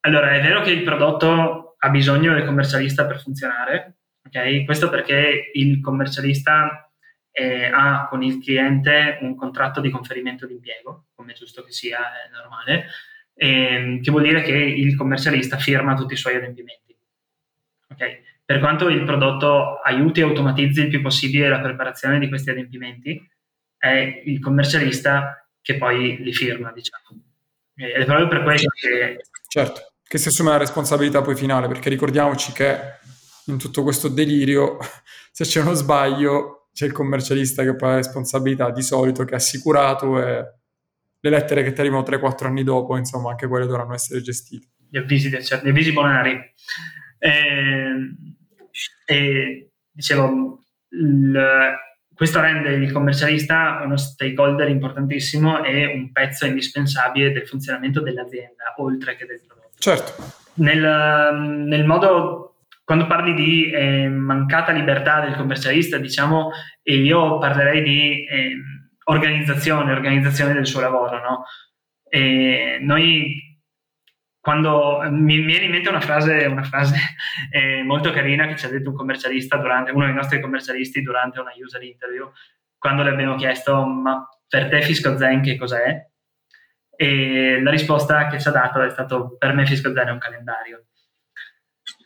[0.01, 4.65] allora è vero che il prodotto ha bisogno del commercialista per funzionare, ok?
[4.65, 6.91] Questo perché il commercialista
[7.32, 11.71] eh, ha con il cliente un contratto di conferimento di impiego, come è giusto che
[11.71, 12.88] sia, è normale,
[13.38, 16.95] eh, che vuol dire che il commercialista firma tutti i suoi adempimenti.
[17.89, 18.23] Okay?
[18.43, 23.30] Per quanto il prodotto aiuti e automatizzi il più possibile la preparazione di questi adempimenti,
[23.78, 27.04] è il commercialista che poi li firma, diciamo.
[27.76, 29.21] Ed è proprio per questo che...
[29.47, 32.80] Certo, che si assume la responsabilità poi finale, perché ricordiamoci che
[33.45, 34.78] in tutto questo delirio,
[35.32, 39.34] se c'è uno sbaglio, c'è il commercialista che poi ha la responsabilità di solito, che
[39.34, 40.45] è assicurato e
[41.19, 44.67] le lettere che ti arrivano 3-4 anni dopo, insomma, anche quelle dovranno essere gestite.
[44.89, 46.39] Gli avvisi, gli avvisi bonari.
[47.19, 48.15] Eh,
[49.06, 51.75] e dicevo, il,
[52.13, 59.15] questo rende il commercialista uno stakeholder importantissimo e un pezzo indispensabile del funzionamento dell'azienda, oltre
[59.15, 59.77] che del prodotto.
[59.77, 60.13] Certo.
[60.56, 66.51] Nel, nel modo, quando parli di eh, mancata libertà del commercialista, diciamo,
[66.84, 68.56] io parlerei di eh,
[69.09, 71.45] organizzazione, organizzazione del suo lavoro, no?
[72.09, 73.45] E noi
[74.47, 76.95] quando mi viene in mente una frase, una frase
[77.51, 81.41] eh, molto carina che ci ha detto un commercialista durante, uno dei nostri commercialisti durante
[81.41, 82.31] una user interview,
[82.77, 86.01] quando le abbiamo chiesto ma per te Fisco Zen che cos'è?
[86.95, 90.17] E la risposta che ci ha dato è stato per me Fisco Zen è un
[90.17, 90.85] calendario.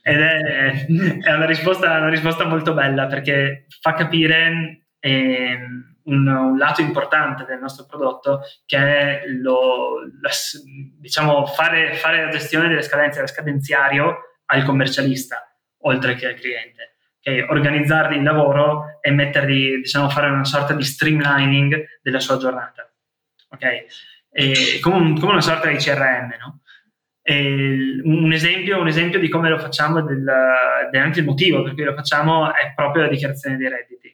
[0.01, 0.87] Ed è,
[1.21, 5.59] è una, risposta, una risposta molto bella perché fa capire eh,
[6.05, 10.29] un, un, lato importante del nostro prodotto che è lo, la,
[10.99, 15.45] diciamo, fare, fare, la gestione delle scadenze, del scadenziario al commercialista
[15.83, 16.95] oltre che al cliente.
[17.19, 17.41] Okay?
[17.41, 22.91] Organizzargli il lavoro e mettergli, diciamo, fare una sorta di streamlining della sua giornata.
[23.49, 23.85] Okay?
[24.31, 26.59] E, come, un, come, una sorta di CRM, no?
[27.23, 30.23] Un esempio, un, esempio, di come lo facciamo, del,
[30.91, 34.13] del, anche il motivo per cui lo facciamo, è proprio la dichiarazione dei redditi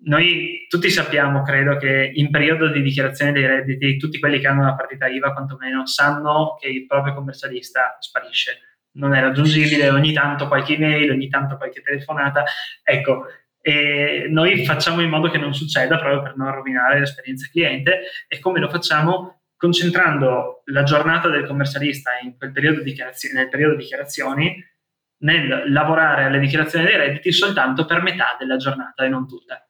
[0.00, 4.60] noi tutti sappiamo, credo, che in periodo di dichiarazione dei redditi tutti quelli che hanno
[4.60, 8.60] una partita IVA quantomeno sanno che il proprio commercialista sparisce,
[8.92, 12.44] non è raggiungibile, ogni tanto qualche email, ogni tanto qualche telefonata,
[12.82, 13.26] ecco,
[13.60, 18.38] e noi facciamo in modo che non succeda proprio per non rovinare l'esperienza cliente e
[18.38, 19.42] come lo facciamo?
[19.56, 22.94] Concentrando la giornata del commercialista in quel periodo di
[23.34, 24.64] nel periodo di dichiarazioni
[25.20, 29.67] nel lavorare alle dichiarazioni dei redditi soltanto per metà della giornata e non tutta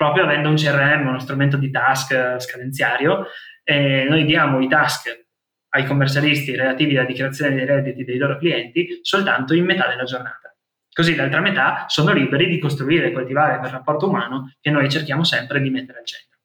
[0.00, 3.26] proprio avendo un CRM, uno strumento di task scadenziario,
[3.62, 5.26] eh, noi diamo i task
[5.74, 10.56] ai commercialisti relativi alla dichiarazione dei redditi dei loro clienti soltanto in metà della giornata.
[10.90, 15.22] Così l'altra metà sono liberi di costruire e coltivare quel rapporto umano che noi cerchiamo
[15.22, 16.38] sempre di mettere al centro.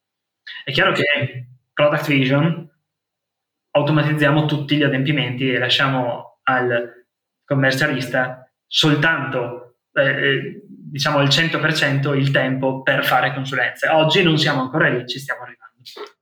[0.62, 2.70] È chiaro che Product Vision
[3.70, 7.06] automatizziamo tutti gli adempimenti e lasciamo al
[7.42, 13.88] commercialista soltanto eh, eh diciamo il 100% il tempo per fare consulenze.
[13.88, 15.74] Oggi non siamo ancora lì, ci stiamo arrivando.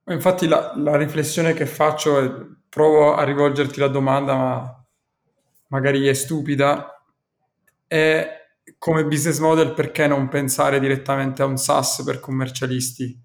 [0.07, 2.31] Infatti la, la riflessione che faccio, è,
[2.69, 4.85] provo a rivolgerti la domanda, ma
[5.69, 7.03] magari è stupida,
[7.87, 8.43] è
[8.77, 13.23] come business model perché non pensare direttamente a un SaaS per commercialisti?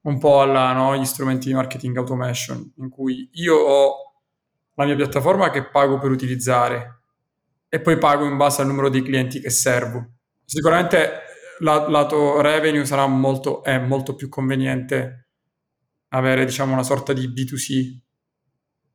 [0.00, 3.94] Un po' alla no, gli strumenti di marketing automation, in cui io ho
[4.74, 7.00] la mia piattaforma che pago per utilizzare
[7.68, 10.17] e poi pago in base al numero di clienti che servo
[10.50, 11.24] Sicuramente
[11.58, 15.28] la, lato revenue sarà molto, è molto più conveniente
[16.08, 17.98] avere diciamo una sorta di B2C,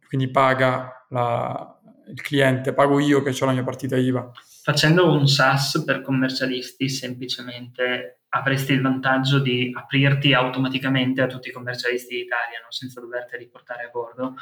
[0.08, 4.32] quindi paga la, il cliente, pago io che ho la mia partita IVA.
[4.64, 11.52] Facendo un SaaS per commercialisti semplicemente avresti il vantaggio di aprirti automaticamente a tutti i
[11.52, 12.72] commercialisti d'Italia no?
[12.72, 14.34] senza doverti riportare a bordo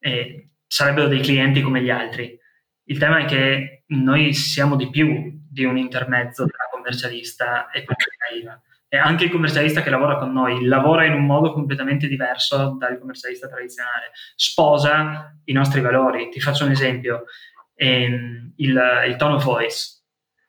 [0.00, 2.36] e sarebbero dei clienti come gli altri.
[2.84, 7.84] Il tema è che noi siamo di più di un intermezzo tra commercialista e
[8.40, 8.60] IVA.
[8.88, 12.98] E anche il commercialista che lavora con noi lavora in un modo completamente diverso dal
[12.98, 16.28] commercialista tradizionale, sposa i nostri valori.
[16.28, 17.24] Ti faccio un esempio,
[17.74, 20.00] ehm, il, il tone of voice.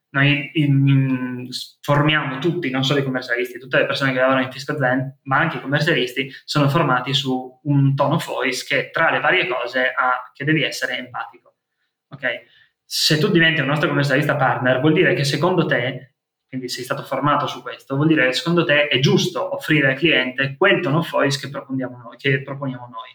[0.10, 1.48] Noi in,
[1.82, 5.40] formiamo tutti, non solo i commercialisti, tutte le persone che lavorano in Fiscal Zen, ma
[5.40, 9.94] anche i commercialisti, sono formati su un tone of voice che tra le varie cose
[9.96, 11.53] ha che devi essere empatico.
[12.14, 12.42] Okay?
[12.96, 16.14] se tu diventi un nostro commercialista partner, vuol dire che secondo te,
[16.48, 19.98] quindi sei stato formato su questo, vuol dire che secondo te è giusto offrire al
[19.98, 23.14] cliente quel tono of voice che proponiamo noi, che proponiamo noi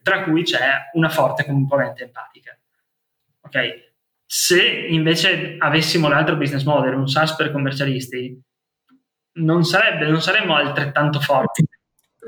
[0.00, 2.56] tra cui c'è una forte componente empatica.
[3.40, 3.94] Ok?
[4.24, 8.40] Se invece avessimo l'altro business model, un SaaS per commercialisti,
[9.38, 11.66] non, sarebbe, non saremmo altrettanto forti.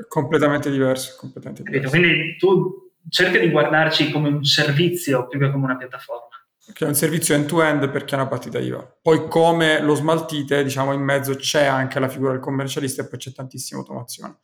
[0.09, 1.15] Completamente diverso.
[1.17, 1.89] Completamente diverso.
[1.89, 6.29] Quindi tu cerca di guardarci come un servizio più che come una piattaforma
[6.73, 8.97] che è un servizio end-to-end per chi ha una partita IVA.
[9.01, 13.19] Poi come lo smaltite, diciamo in mezzo c'è anche la figura del commercialista e poi
[13.19, 14.37] c'è tantissima automazione.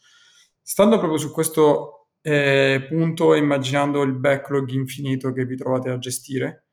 [0.62, 6.66] Stando proprio su questo eh, punto immaginando il backlog infinito che vi trovate a gestire.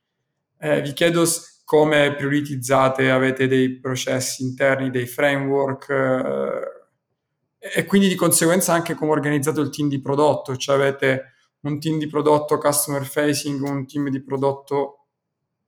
[0.59, 1.25] Eh, vi chiedo
[1.65, 9.13] come prioritizzate, avete dei processi interni, dei framework eh, e quindi di conseguenza anche come
[9.13, 11.32] organizzate il team di prodotto, cioè avete
[11.63, 15.07] un team di prodotto customer facing, un team di prodotto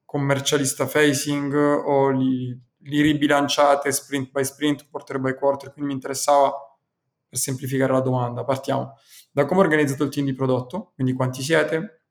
[0.05, 6.53] commercialista facing o li, li ribilanciate sprint by sprint, quarter by quarter, quindi mi interessava
[7.29, 8.97] per semplificare la domanda, partiamo.
[9.33, 12.03] Da come organizzate il team di prodotto, quindi quanti siete,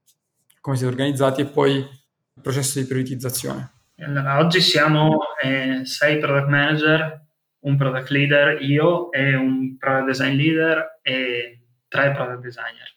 [0.60, 1.42] come siete organizzati?
[1.42, 3.72] E poi il processo di prioritizzazione.
[4.00, 7.26] Allora, oggi siamo eh, sei product manager,
[7.60, 12.92] un product leader, io e un product design leader e tre product designer.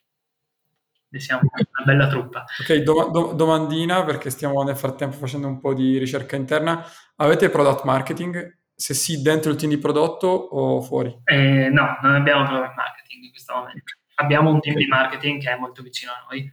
[1.10, 2.44] E siamo una bella truppa.
[2.60, 6.84] Ok, do- do- domandina perché stiamo nel frattempo facendo un po' di ricerca interna.
[7.16, 8.58] Avete product marketing?
[8.74, 11.22] Se sì, dentro il team di prodotto o fuori?
[11.24, 13.94] Eh, no, non abbiamo product marketing in questo momento.
[14.16, 16.50] Abbiamo un team di marketing che è molto vicino a noi,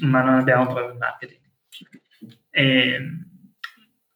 [0.00, 1.40] ma non abbiamo product marketing.
[2.50, 3.00] E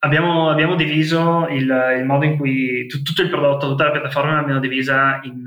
[0.01, 4.35] abbiamo, abbiamo, diviso il, il, modo in cui t- tutto il prodotto, tutta la piattaforma
[4.35, 5.45] l'abbiamo divisa in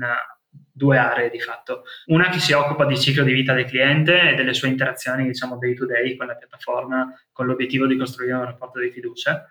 [0.76, 1.84] due aree di fatto.
[2.06, 5.56] Una che si occupa del ciclo di vita del cliente e delle sue interazioni, diciamo,
[5.56, 9.48] day to day con la piattaforma, con l'obiettivo di costruire un rapporto di fiducia,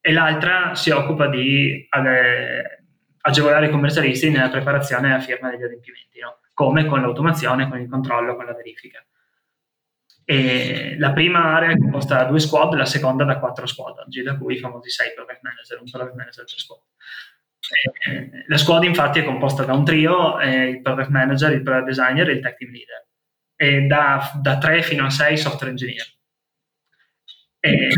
[0.00, 2.86] e l'altra si occupa di ade-
[3.20, 6.40] agevolare i commercialisti nella preparazione e la firma degli adempimenti, no?
[6.52, 9.04] come con l'automazione, con il controllo, con la verifica.
[10.24, 14.22] E la prima area è composta da due squad, la seconda da quattro squad, oggi
[14.22, 16.80] da cui i famosi sei product manager, un product manager per squad.
[18.46, 22.28] La squad infatti è composta da un trio, eh, il product manager, il product designer
[22.28, 23.06] e il tech team leader,
[23.56, 26.06] e da, da 3 fino a 6 software engineer.
[27.60, 27.88] E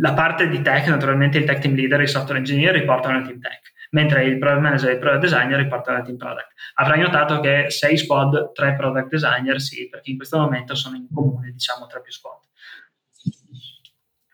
[0.00, 3.24] la parte di tech, naturalmente il tech team leader e il software engineer riportano al
[3.24, 6.48] team tech, mentre il product manager e il product designer riportano al team product.
[6.74, 11.06] Avrai notato che 6 squad, 3 product designer, sì, perché in questo momento sono in
[11.12, 12.40] comune, diciamo, tra più squad.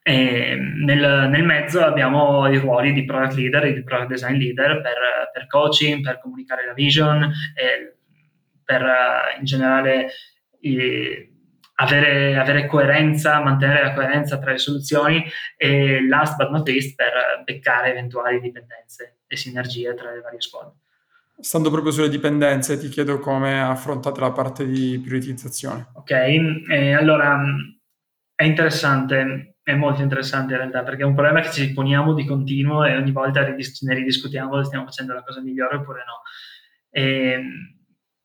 [0.02, 4.80] E nel, nel, mezzo abbiamo i ruoli di product leader e di product design leader
[4.80, 7.30] per, per coaching, per comunicare la vision,
[8.64, 8.82] per
[9.38, 10.10] in generale
[10.60, 11.30] i,
[11.80, 15.24] avere, avere, coerenza, mantenere la coerenza tra le soluzioni
[15.56, 20.74] e last but not least per beccare eventuali dipendenze e sinergie tra le varie squadre.
[21.40, 25.88] Stando proprio sulle dipendenze, ti chiedo come affrontate la parte di prioritizzazione.
[25.94, 27.40] Ok, eh, allora
[28.34, 32.24] è interessante è molto interessante in realtà perché è un problema che ci poniamo di
[32.24, 36.22] continuo e ogni volta ne ridiscutiamo se stiamo facendo la cosa migliore oppure no.
[36.90, 37.40] E,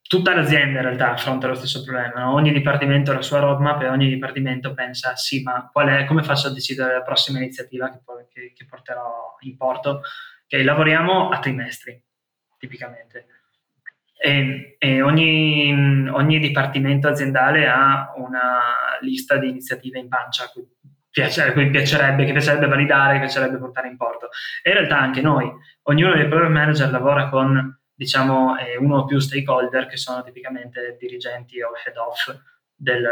[0.08, 2.34] tutta l'azienda in realtà affronta lo stesso problema, no?
[2.34, 6.47] ogni dipartimento ha la sua roadmap e ogni dipartimento pensa sì ma è, come faccio
[6.47, 7.99] a decidere la prossima iniziativa che,
[8.31, 10.01] che, che porterò in porto?
[10.45, 12.01] Okay, lavoriamo a trimestri
[12.58, 13.27] tipicamente.
[14.17, 18.60] E, e ogni, ogni, dipartimento aziendale ha una
[19.01, 20.67] lista di iniziative in pancia piace, cui
[21.15, 24.30] piacerebbe, che piacerebbe validare, che piacerebbe portare in porto.
[24.62, 25.49] E in realtà anche noi,
[25.84, 30.97] ognuno dei program manager lavora con diciamo eh, uno o più stakeholder che sono tipicamente
[30.99, 32.38] dirigenti o head off
[32.75, 33.08] del,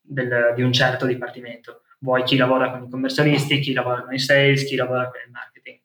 [0.00, 1.82] del, di un certo dipartimento.
[1.98, 5.30] Vuoi chi lavora con i commercialisti, chi lavora con i sales, chi lavora con il
[5.30, 5.80] marketing.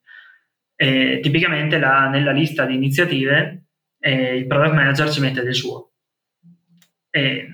[0.75, 3.65] E tipicamente la, nella lista di iniziative
[3.99, 5.91] eh, il product manager ci mette del suo.
[7.09, 7.47] E,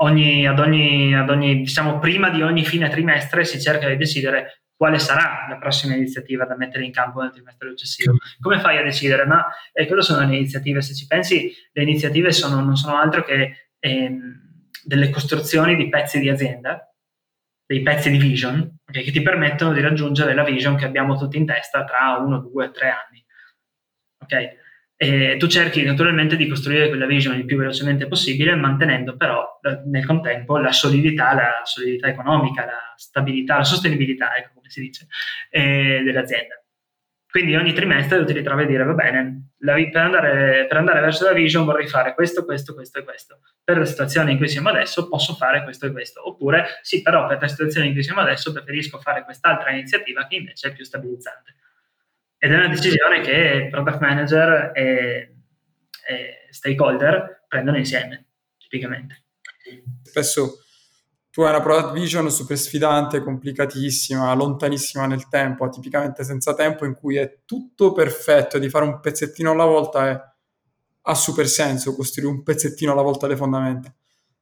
[0.00, 4.62] ogni, ad, ogni, ad ogni, diciamo, prima di ogni fine trimestre si cerca di decidere
[4.76, 8.16] quale sarà la prossima iniziativa da mettere in campo nel trimestre successivo.
[8.40, 9.26] Come fai a decidere?
[9.26, 10.82] Ma eh, cosa sono le iniziative?
[10.82, 16.20] Se ci pensi, le iniziative sono, non sono altro che ehm, delle costruzioni di pezzi
[16.20, 16.88] di azienda,
[17.66, 21.36] dei pezzi di vision, okay, che ti permettono di raggiungere la vision che abbiamo tutti
[21.36, 23.24] in testa tra uno, due, tre anni.
[24.22, 24.48] Okay?
[25.00, 29.82] E tu cerchi naturalmente di costruire quella vision il più velocemente possibile, mantenendo però eh,
[29.86, 35.06] nel contempo la solidità, la solidità economica, la stabilità, la sostenibilità, ecco come si dice,
[35.50, 36.60] eh, dell'azienda.
[37.30, 41.00] Quindi ogni trimestre tu ti ritrovi a dire, va bene, la, per, andare, per, andare,
[41.00, 43.40] verso la vision vorrei fare questo, questo, questo e questo.
[43.62, 46.26] Per la situazione in cui siamo adesso posso fare questo e questo.
[46.26, 50.36] Oppure, sì, però per la situazione in cui siamo adesso preferisco fare quest'altra iniziativa che
[50.36, 51.54] invece è più stabilizzante.
[52.40, 55.34] Ed è una decisione che product manager e,
[56.06, 59.24] e stakeholder prendono insieme, tipicamente.
[60.02, 60.60] Spesso
[61.30, 66.94] tu hai una product vision super sfidante, complicatissima, lontanissima nel tempo, tipicamente senza tempo, in
[66.94, 70.20] cui è tutto perfetto di fare un pezzettino alla volta è,
[71.02, 73.92] ha super senso costruire un pezzettino alla volta le fondamenta.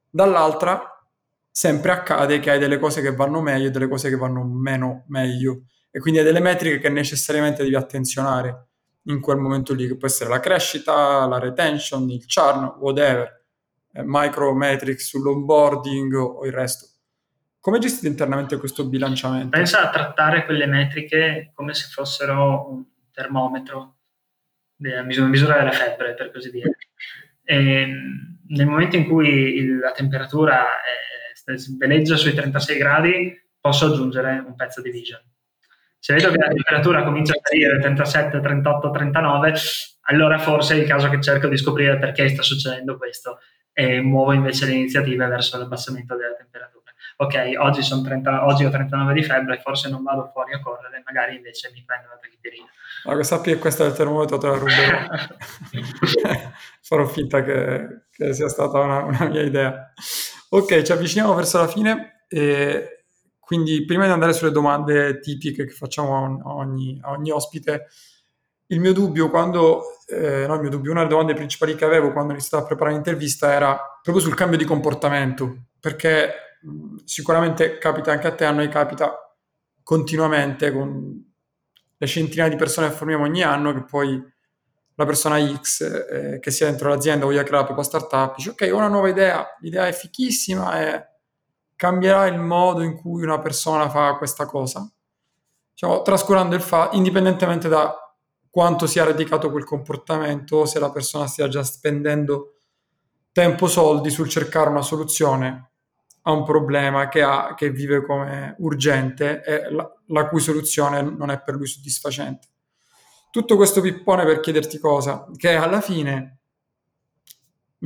[0.09, 1.03] Dall'altra,
[1.51, 5.05] sempre accade che hai delle cose che vanno meglio e delle cose che vanno meno
[5.09, 5.63] meglio
[5.97, 8.65] e quindi hai delle metriche che necessariamente devi attenzionare.
[9.09, 13.45] in quel momento lì, che può essere la crescita, la retention, il churn, whatever,
[13.93, 16.89] eh, micrometrics sull'onboarding o, il resto.
[17.61, 19.57] Come gestite internamente questo bilanciamento?
[19.57, 23.97] Pensa a trattare quelle metriche come se fossero un termometro,
[24.79, 26.77] una misura della febbre, per così dire.
[27.45, 27.87] E
[28.49, 34.83] nel momento in cui la temperatura è, veleggia sui 36 gradi, posso aggiungere un pezzo
[34.83, 35.23] di vision.
[36.07, 39.55] Se vedo che la temperatura comincia a salire 37, 38, 39,
[40.03, 43.41] allora forse è il caso che cerco di scoprire perché sta succedendo questo
[43.73, 46.93] e muovo invece le iniziative verso l'abbassamento della temperatura.
[47.17, 51.35] Ok, oggi, 30, oggi ho 39 di febbre, forse non vado fuori a correre, magari
[51.35, 52.69] invece mi prendo una tachipirina.
[53.07, 54.99] Ma sappi che questo è il termometro, te la ruberò.
[56.83, 59.93] Farò finta che, che sia stata una, una, mia idea.
[60.51, 62.27] Ok, ci avviciniamo verso la fine.
[62.29, 62.96] E
[63.47, 67.87] quindi prima di andare sulle domande tipiche che facciamo a ogni, a ogni ospite,
[68.67, 72.11] il mio dubbio quando, eh, no il mio dubbio, una delle domande principali che avevo
[72.11, 78.11] quando iniziavo a preparare l'intervista era proprio sul cambio di comportamento, perché mh, sicuramente capita
[78.11, 79.15] anche a te, a noi capita
[79.85, 81.33] continuamente con
[81.99, 84.21] le centinaia di persone che formiamo ogni anno che poi
[84.97, 88.69] la persona X eh, che sia dentro l'azienda voglia creare la propria startup dice ok
[88.73, 91.16] ho una nuova idea, l'idea è fichissima e
[91.77, 94.91] cambierà il modo in cui una persona fa questa cosa,
[95.71, 97.95] diciamo, trascurando il fatto, indipendentemente da
[98.51, 102.55] quanto sia radicato quel comportamento, se la persona stia già spendendo
[103.31, 105.73] tempo, soldi sul cercare una soluzione
[106.23, 111.31] a un problema che, ha, che vive come urgente e la, la cui soluzione non
[111.31, 112.49] è per lui soddisfacente.
[113.31, 115.27] Tutto questo pippone per chiederti cosa?
[115.37, 116.36] Che alla fine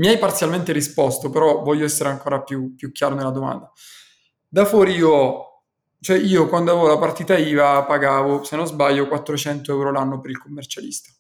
[0.01, 3.71] mi hai parzialmente risposto, però voglio essere ancora più, più chiaro nella domanda.
[4.49, 5.65] Da fuori io,
[6.01, 10.31] cioè io quando avevo la partita IVA pagavo, se non sbaglio, 400 euro l'anno per
[10.31, 11.13] il commercialista.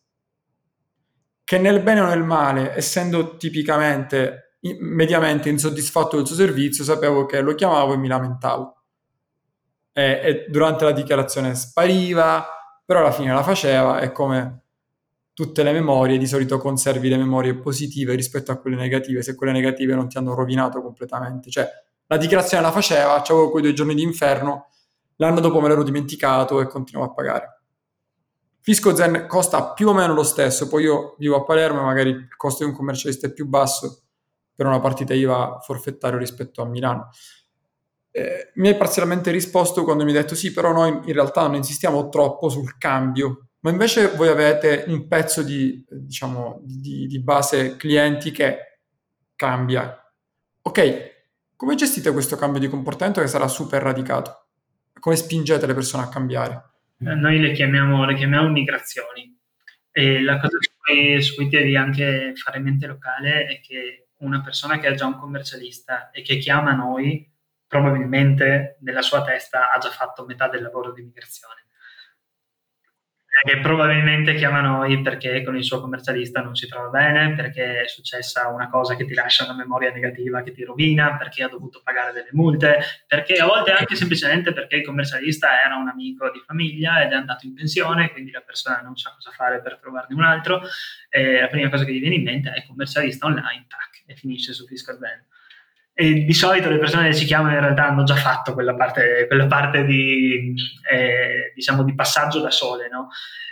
[1.45, 7.43] Che nel bene o nel male, essendo tipicamente, mediamente insoddisfatto del suo servizio, sapevo che
[7.43, 8.83] lo chiamavo e mi lamentavo.
[9.93, 12.47] E, e durante la dichiarazione spariva,
[12.87, 14.60] però alla fine la faceva e come
[15.33, 19.53] tutte le memorie, di solito conservi le memorie positive rispetto a quelle negative, se quelle
[19.53, 21.51] negative non ti hanno rovinato completamente.
[21.51, 21.69] Cioè,
[22.07, 24.69] la dichiarazione la faceva, avevo quei due giorni di inferno,
[25.17, 27.61] l'anno dopo me l'ero dimenticato e continuavo a pagare.
[28.63, 32.11] Fisco Zen costa più o meno lo stesso, poi io vivo a Palermo e magari
[32.11, 34.03] il costo di un commercialista è più basso
[34.55, 37.09] per una partita IVA forfettario rispetto a Milano.
[38.11, 41.55] Eh, mi hai parzialmente risposto quando mi hai detto sì, però noi in realtà non
[41.55, 47.77] insistiamo troppo sul cambio ma invece voi avete un pezzo di, diciamo, di, di base
[47.77, 48.81] clienti che
[49.37, 49.97] cambia.
[50.63, 51.19] Ok,
[51.57, 54.47] come gestite questo cambio di comportamento che sarà super radicato?
[54.99, 56.71] Come spingete le persone a cambiare?
[56.99, 59.39] Eh, noi le chiamiamo, le chiamiamo migrazioni
[59.91, 64.41] e la cosa su cui, su cui devi anche fare mente locale è che una
[64.43, 67.29] persona che ha già un commercialista e che chiama noi
[67.67, 71.60] probabilmente nella sua testa ha già fatto metà del lavoro di migrazione
[73.43, 77.89] che probabilmente chiama noi perché con il suo commercialista non si trova bene, perché è
[77.89, 81.81] successa una cosa che ti lascia una memoria negativa che ti rovina, perché ha dovuto
[81.83, 86.43] pagare delle multe, perché a volte anche semplicemente perché il commercialista era un amico di
[86.47, 90.15] famiglia ed è andato in pensione, quindi la persona non sa cosa fare per trovarne
[90.15, 90.61] un altro.
[91.09, 94.53] E la prima cosa che gli viene in mente è commercialista online, tac, e finisce
[94.53, 95.25] su Fiscal Band
[96.01, 99.27] e di solito le persone che ci chiamano in realtà hanno già fatto quella parte,
[99.27, 100.55] quella parte di,
[100.91, 103.09] eh, diciamo, di passaggio da sole, no?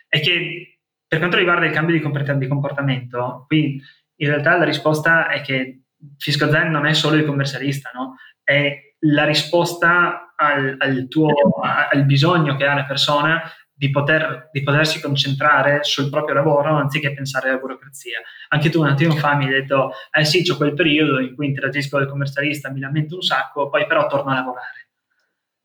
[0.08, 3.78] È che per quanto riguarda il cambio di comportamento, qui
[4.20, 5.82] in realtà la risposta è che
[6.16, 8.16] Fisco Zen non è solo il commercialista, no?
[8.42, 11.28] È la risposta al, al, tuo,
[11.60, 13.42] al bisogno che ha la persona
[13.78, 18.20] di, poter, di, potersi concentrare sul proprio lavoro anziché pensare alla burocrazia.
[18.48, 21.46] Anche tu un attimo fa mi hai detto, eh sì, c'è quel periodo in cui
[21.46, 24.88] interagisco con il commercialista, mi lamento un sacco, poi però torno a lavorare.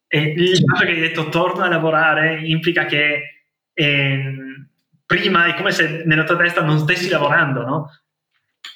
[0.07, 4.35] E il fatto che hai detto torno a lavorare implica che eh,
[5.07, 7.89] prima è come se nella tua testa non stessi lavorando, no?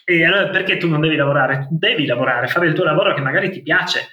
[0.03, 1.67] E allora perché tu non devi lavorare?
[1.69, 4.07] Devi lavorare, fare il tuo lavoro che magari ti piace,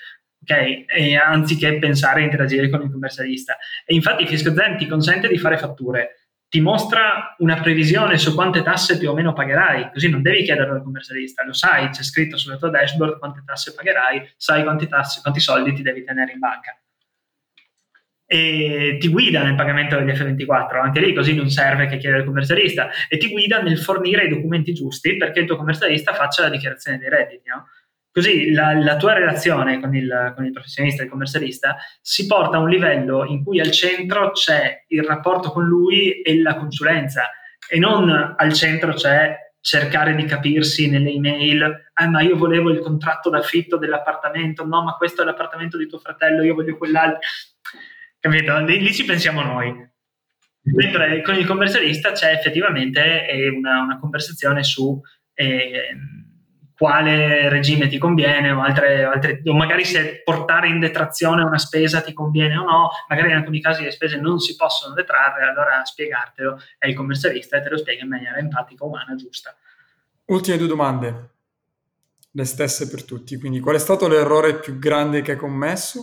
[0.44, 0.84] ok?
[0.86, 3.56] E anziché pensare a interagire con il commercialista.
[3.84, 8.62] E infatti Fisco Zen ti consente di fare fatture, ti mostra una previsione su quante
[8.62, 12.36] tasse più o meno pagherai, così non devi chiederlo al commercialista, lo sai, c'è scritto
[12.36, 16.38] sulla tua dashboard quante tasse pagherai, sai quanti, tasse, quanti soldi ti devi tenere in
[16.38, 16.78] banca.
[18.26, 22.24] E ti guida nel pagamento degli F24, anche lì così non serve che chieda al
[22.24, 26.50] commercialista, e ti guida nel fornire i documenti giusti perché il tuo commercialista faccia la
[26.50, 27.48] dichiarazione dei redditi.
[27.48, 27.66] No?
[28.14, 32.60] Così la, la tua relazione con il, con il, professionista, il commercialista, si porta a
[32.60, 37.28] un livello in cui al centro c'è il rapporto con lui e la consulenza.
[37.68, 42.78] e non al centro c'è cercare di capirsi nelle email, ah ma io volevo il
[42.78, 47.18] contratto d'affitto dell'appartamento, no ma questo è l'appartamento di tuo fratello, io voglio quell'altro,
[48.20, 48.56] capito?
[48.60, 49.74] Lì, lì ci pensiamo noi.
[50.62, 55.00] Mentre con il commercialista c'è effettivamente eh, una, una conversazione su
[55.34, 55.96] eh,
[56.76, 62.00] quale regime ti conviene o, altre, altre, o magari se portare in detrazione una spesa
[62.00, 65.84] ti conviene o no, magari in alcuni casi le spese non si possono detrarre, allora
[65.84, 69.54] spiegartelo è il commercialista e te lo spiega in maniera empatica, umana, giusta.
[70.26, 71.28] Ultime due domande,
[72.32, 76.00] le stesse per tutti, quindi qual è stato l'errore più grande che hai commesso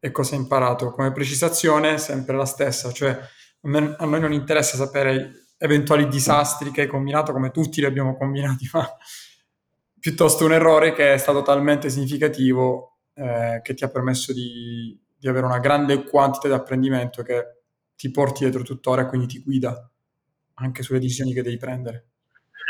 [0.00, 0.90] e cosa hai imparato?
[0.90, 6.70] Come precisazione sempre la stessa, cioè a, me, a noi non interessa sapere eventuali disastri
[6.70, 8.88] che hai combinato come tutti li abbiamo combinati, ma
[10.00, 15.28] piuttosto un errore che è stato talmente significativo eh, che ti ha permesso di, di,
[15.28, 17.56] avere una grande quantità di apprendimento che
[17.96, 19.90] ti porti dietro tuttora e quindi ti guida
[20.54, 22.06] anche sulle decisioni che devi prendere.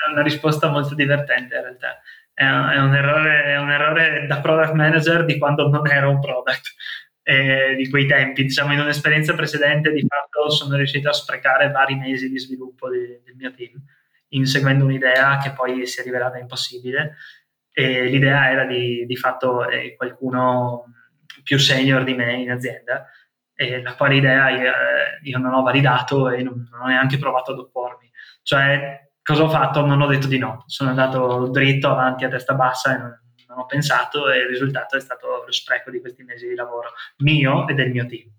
[0.06, 2.00] È una risposta molto divertente in realtà.
[2.32, 6.08] È un, è un, errore, è un errore, da product manager di quando non era
[6.08, 6.74] un product.
[7.22, 11.94] Eh, di quei tempi, diciamo in un'esperienza precedente di fatto sono riuscito a sprecare vari
[11.94, 13.72] mesi di sviluppo di, del mio team
[14.30, 17.16] inseguendo un'idea che poi si è rivelata impossibile.
[17.72, 20.84] E l'idea era di, di fatto eh, qualcuno
[21.42, 23.06] più senior di me in azienda,
[23.54, 27.18] e la quale idea io, eh, io non ho validato e non, non, ho neanche
[27.18, 28.10] provato ad oppormi.
[28.42, 29.84] Cioè, cosa ho fatto?
[29.84, 33.58] Non ho detto di no, sono andato dritto avanti a testa bassa e non, non
[33.58, 37.66] ho pensato e il risultato è stato lo spreco di questi mesi di lavoro mio
[37.66, 38.30] e del mio team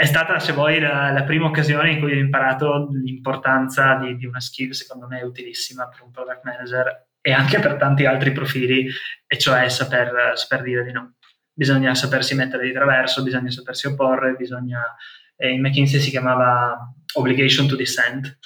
[0.00, 4.24] è stata, se vuoi, la, la, prima occasione in cui ho imparato l'importanza di, di,
[4.24, 8.88] una skill, secondo me, utilissima per un product manager e anche per tanti altri profili,
[9.26, 11.16] e cioè saper, saper dire di no.
[11.52, 14.82] Bisogna sapersi mettere di traverso, bisogna sapersi opporre, bisogna...
[15.36, 16.78] Eh, in McKinsey si chiamava
[17.16, 18.38] obligation to dissent.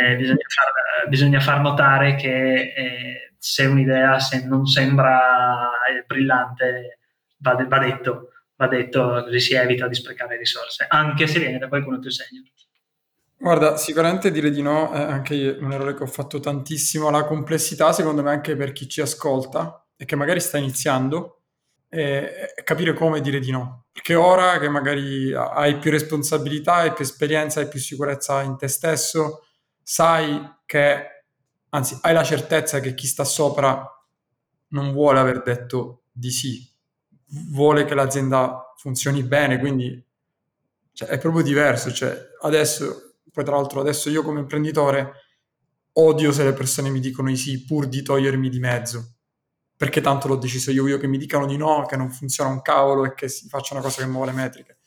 [0.00, 5.70] Eh, bisogna, far, bisogna, far, notare che eh, se un'idea se non sembra
[6.08, 6.98] brillante
[7.38, 8.30] va, va detto
[8.60, 12.44] va detto, così si evita di sprecare risorse, anche se viene da qualcuno più senior.
[13.38, 17.08] Guarda, sicuramente dire di no è anche un errore che ho fatto tantissimo.
[17.08, 21.40] La complessità, secondo me, anche per chi ci ascolta e che magari sta iniziando,
[21.88, 23.86] è capire come dire di no.
[23.92, 28.68] Perché ora che magari hai più responsabilità, hai più esperienza, hai più sicurezza in te
[28.68, 29.46] stesso,
[29.82, 31.24] sai che,
[31.70, 33.82] anzi, hai la certezza che chi sta sopra
[34.68, 36.69] non vuole aver detto di sì
[37.50, 40.02] vuole che l'azienda funzioni bene, quindi
[40.92, 41.92] cioè, è proprio diverso.
[41.92, 45.12] Cioè, adesso, poi tra l'altro, adesso io come imprenditore
[45.94, 49.14] odio se le persone mi dicono di sì pur di togliermi di mezzo,
[49.76, 52.62] perché tanto l'ho deciso io, io che mi dicano di no, che non funziona un
[52.62, 54.78] cavolo e che si faccia una cosa che muove le metriche.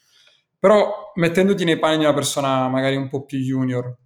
[0.59, 3.97] Però mettendoti nei panni di una persona magari un po' più junior,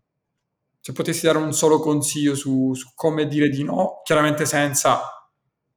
[0.80, 5.17] se potessi dare un solo consiglio su, su come dire di no, chiaramente senza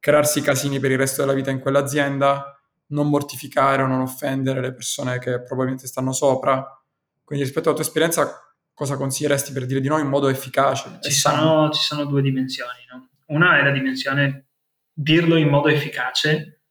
[0.01, 4.73] crearsi casini per il resto della vita in quell'azienda, non mortificare o non offendere le
[4.73, 6.65] persone che probabilmente stanno sopra.
[7.23, 10.99] Quindi rispetto alla tua esperienza, cosa consiglieresti per dire di no in modo efficace?
[11.03, 12.81] Ci, sono, ci sono, due dimensioni.
[12.91, 13.11] No?
[13.27, 14.47] Una è la dimensione
[14.93, 16.63] dirlo in modo efficace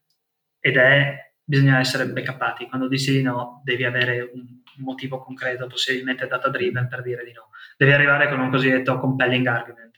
[0.59, 2.67] ed è bisogna essere backuppati.
[2.67, 4.43] Quando dici di no devi avere un
[4.77, 7.49] motivo concreto, possibilmente data driven per dire di no.
[7.77, 9.88] Devi arrivare con un cosiddetto compelling argument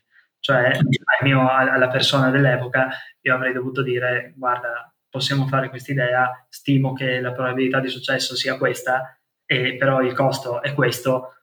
[0.42, 0.78] cioè
[1.22, 2.90] mio, alla persona dell'epoca
[3.22, 8.36] io avrei dovuto dire guarda possiamo fare questa idea, stimo che la probabilità di successo
[8.36, 11.34] sia questa, e però il costo è questo,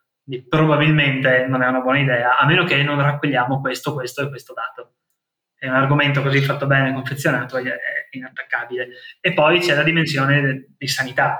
[0.48, 4.54] probabilmente non è una buona idea, a meno che non raccogliamo questo, questo e questo
[4.54, 4.94] dato.
[5.54, 7.76] È un argomento così fatto bene, confezionato, è
[8.10, 8.88] inattaccabile.
[9.20, 11.38] E poi c'è la dimensione di sanità,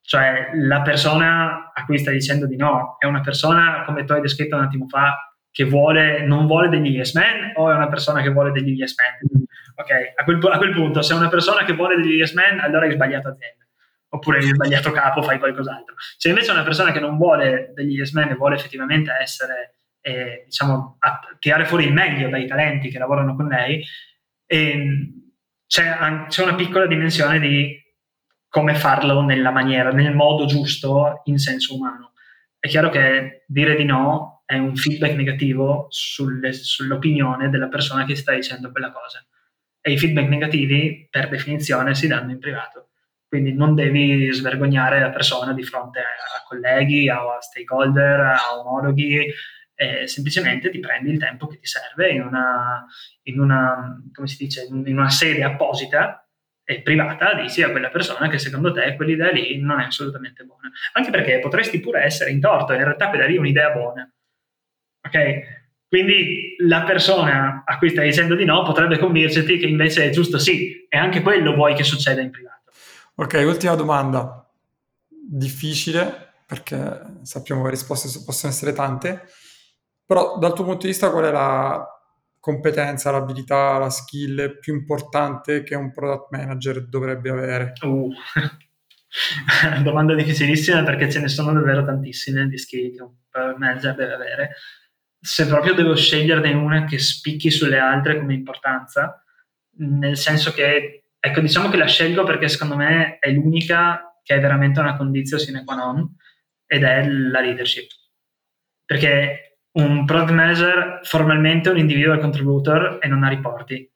[0.00, 4.22] cioè la persona a cui stai dicendo di no è una persona, come tu hai
[4.22, 8.20] descritto un attimo fa, che vuole, non vuole degli yes men o è una persona
[8.20, 9.46] che vuole degli yes men?
[9.76, 12.60] Ok, a quel, a quel punto, se è una persona che vuole degli yes men,
[12.60, 13.64] allora hai sbagliato azienda.
[14.10, 15.94] Oppure hai sbagliato capo, fai qualcos'altro.
[16.18, 19.78] Se invece è una persona che non vuole degli yes men e vuole effettivamente essere,
[20.02, 23.82] eh, diciamo, a tirare fuori il meglio dai talenti che lavorano con lei,
[24.44, 25.10] eh,
[25.66, 27.82] c'è, c'è una piccola dimensione di
[28.46, 32.12] come farlo nella maniera, nel modo giusto in senso umano.
[32.58, 38.14] È chiaro che dire di no è un feedback negativo sulle, sull'opinione della persona che
[38.14, 39.26] sta dicendo quella cosa.
[39.80, 42.90] E i feedback negativi, per definizione, si danno in privato.
[43.28, 49.26] Quindi non devi svergognare la persona di fronte a, colleghi, a, stakeholder, a omologhi,
[49.74, 52.86] eh, semplicemente ti prendi il tempo che ti serve in una,
[53.22, 56.24] in una, come si dice, in una sede apposita
[56.64, 60.70] e privata, dici a quella persona che secondo te quell'idea lì non è assolutamente buona.
[60.92, 64.08] Anche perché potresti pure essere in torto, in realtà quella lì è un'idea buona
[65.06, 65.64] Ok?
[65.88, 70.38] Quindi la persona a cui stai dicendo di no potrebbe convincerti che invece è giusto
[70.38, 72.72] sì, e anche quello vuoi che succeda in privato.
[73.14, 74.46] Ok, ultima domanda.
[75.08, 79.22] Difficile, perché sappiamo che le risposte possono essere tante,
[80.04, 81.84] però dal tuo punto di vista qual è la
[82.38, 87.72] competenza, l'abilità, la skill più importante che un product manager dovrebbe avere?
[87.80, 88.12] Uh.
[89.82, 94.14] Domanda difficilissima perché ce ne sono davvero tantissime di skill che un product manager deve
[94.14, 94.50] avere
[95.26, 99.24] se proprio devo sceglierne una che spicchi sulle altre come importanza,
[99.78, 104.40] nel senso che, ecco, diciamo che la scelgo perché secondo me è l'unica che è
[104.40, 106.14] veramente una condizione sine qua non
[106.64, 107.88] ed è la leadership.
[108.84, 113.90] Perché un product manager formalmente è un individual contributor e non ha riporti.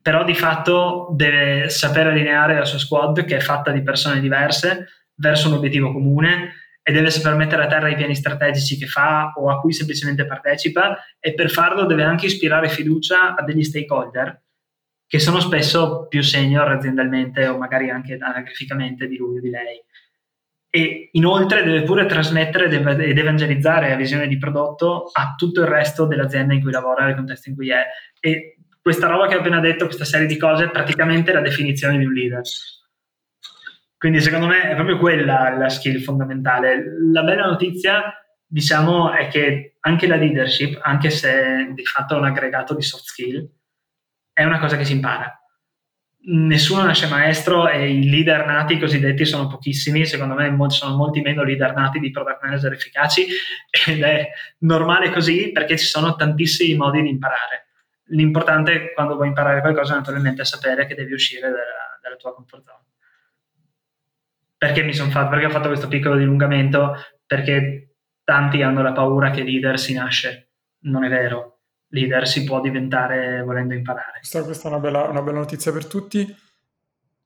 [0.00, 5.08] Però di fatto deve sapere allineare la sua squad che è fatta di persone diverse
[5.14, 6.52] verso un obiettivo comune
[6.86, 10.26] e deve saper mettere a terra i piani strategici che fa o a cui semplicemente
[10.26, 14.42] partecipa e per farlo deve anche ispirare fiducia a degli stakeholder
[15.06, 19.82] che sono spesso più senior aziendalmente o magari anche anagraficamente di lui o di lei.
[20.68, 26.06] E inoltre deve pure trasmettere ed evangelizzare la visione di prodotto a tutto il resto
[26.06, 27.84] dell'azienda in cui lavora, nel contesto in cui è.
[28.18, 31.96] E questa roba che ho appena detto, questa serie di cose, è praticamente la definizione
[31.96, 32.42] di un leader.
[34.04, 36.84] Quindi secondo me è proprio quella la skill fondamentale.
[37.10, 38.12] La bella notizia,
[38.44, 43.04] diciamo, è che anche la leadership, anche se di fatto è un aggregato di soft
[43.04, 43.48] skill,
[44.30, 45.34] è una cosa che si impara.
[46.26, 51.42] Nessuno nasce maestro e i leader nati cosiddetti sono pochissimi, secondo me sono molti meno
[51.42, 53.26] leader nati di product manager efficaci
[53.86, 54.28] ed è
[54.58, 57.68] normale così perché ci sono tantissimi modi di imparare.
[58.08, 62.64] L'importante quando vuoi imparare qualcosa naturalmente è sapere che devi uscire dalla, dalla tua comfort
[62.64, 62.82] zone
[64.64, 66.94] perché mi sono fatto, perché ho fatto questo piccolo dilungamento?
[67.26, 70.52] Perché tanti hanno la paura che leader si nasce.
[70.84, 71.58] Non è vero.
[71.88, 74.20] Leader si può diventare volendo imparare.
[74.20, 76.34] Questa, questa è una bella, una bella, notizia per tutti.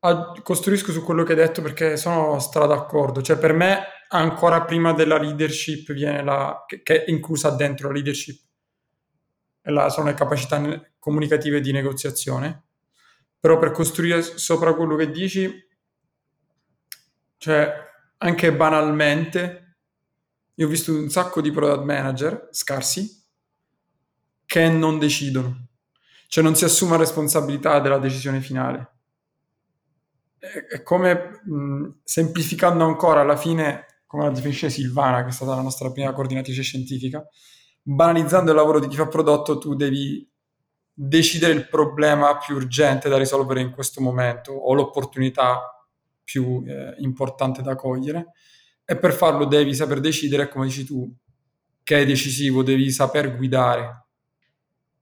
[0.01, 3.23] Ah, costruisco su quello che hai detto perché sono stra d'accordo.
[3.23, 6.65] Cioè, per me, ancora prima della leadership viene la.
[6.67, 8.41] che, che è inclusa dentro la leadership.
[9.63, 10.61] La, sono le capacità
[10.99, 12.65] comunicative di negoziazione.
[13.39, 15.68] Però per costruire sopra quello che dici,
[17.39, 17.73] cioè,
[18.19, 19.77] anche banalmente,
[20.55, 23.25] io ho visto un sacco di product manager scarsi
[24.45, 25.69] che non decidono,
[26.27, 28.93] cioè non si assume la responsabilità della decisione finale.
[30.39, 35.63] È, come mh, semplificando ancora alla fine, come la definisce Silvana, che è stata la
[35.63, 37.25] nostra prima coordinatrice scientifica,
[37.83, 40.29] banalizzando il lavoro di chi fa prodotto, tu devi
[40.93, 45.78] decidere il problema più urgente da risolvere in questo momento o l'opportunità
[46.29, 48.33] più eh, importante da cogliere
[48.85, 51.11] e per farlo devi saper decidere, come dici tu,
[51.83, 54.09] che è decisivo, devi saper guidare.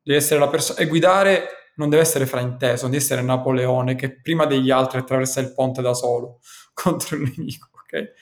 [0.05, 4.20] Devi essere la persona e guidare non deve essere frainteso, non deve essere Napoleone che
[4.20, 6.39] prima degli altri attraversa il ponte da solo
[6.72, 8.12] contro il nemico, ok?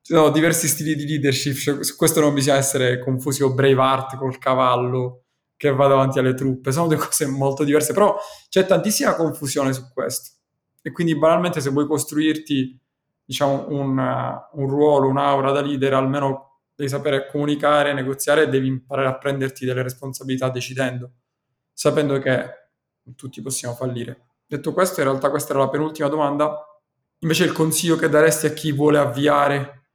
[0.00, 4.16] Ci sono diversi stili di leadership, cioè, su questo non bisogna essere confusi o Braveheart
[4.16, 5.24] col cavallo
[5.56, 8.16] che va davanti alle truppe, sono due cose molto diverse, però
[8.48, 10.33] c'è tantissima confusione su questo.
[10.86, 12.78] E quindi banalmente se vuoi costruirti
[13.24, 13.96] diciamo, un,
[14.52, 19.64] un ruolo, un'aura da leader, almeno devi sapere comunicare, negoziare e devi imparare a prenderti
[19.64, 21.10] delle responsabilità decidendo,
[21.72, 22.50] sapendo che
[23.16, 24.26] tutti possiamo fallire.
[24.46, 26.62] Detto questo, in realtà questa era la penultima domanda.
[27.20, 29.86] Invece il consiglio che daresti a chi vuole avviare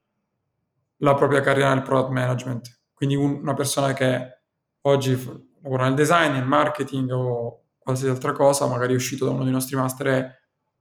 [0.97, 4.41] la propria carriera nel product management, quindi un, una persona che
[4.81, 5.15] oggi
[5.61, 9.53] lavora nel design, nel marketing o qualsiasi altra cosa, magari è uscito da uno dei
[9.53, 10.38] nostri master e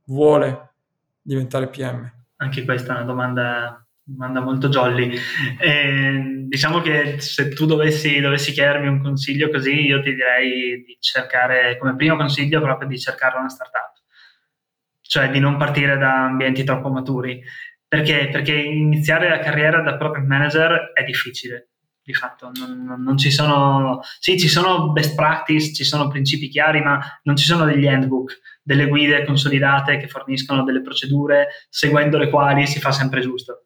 [0.08, 0.74] vuole
[1.20, 2.10] diventare PM?
[2.36, 5.16] Anche questa è una domanda, domanda molto jolly.
[5.60, 10.96] Eh, diciamo che se tu dovessi, dovessi chiedermi un consiglio così, io ti direi di
[11.00, 13.92] cercare, come primo consiglio, proprio di cercare una startup,
[15.00, 17.42] cioè di non partire da ambienti troppo maturi.
[17.86, 18.28] Perché?
[18.30, 21.70] Perché iniziare la carriera da product manager è difficile
[22.08, 26.48] di fatto non, non, non, ci sono sì ci sono best practice ci sono principi
[26.48, 32.18] chiari ma non ci sono degli handbook delle guide consolidate che forniscono delle procedure seguendo
[32.18, 33.64] le quali si fa sempre giusto.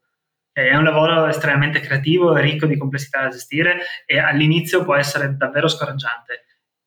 [0.53, 5.35] È un lavoro estremamente creativo e ricco di complessità da gestire e all'inizio può essere
[5.37, 6.45] davvero scoraggiante.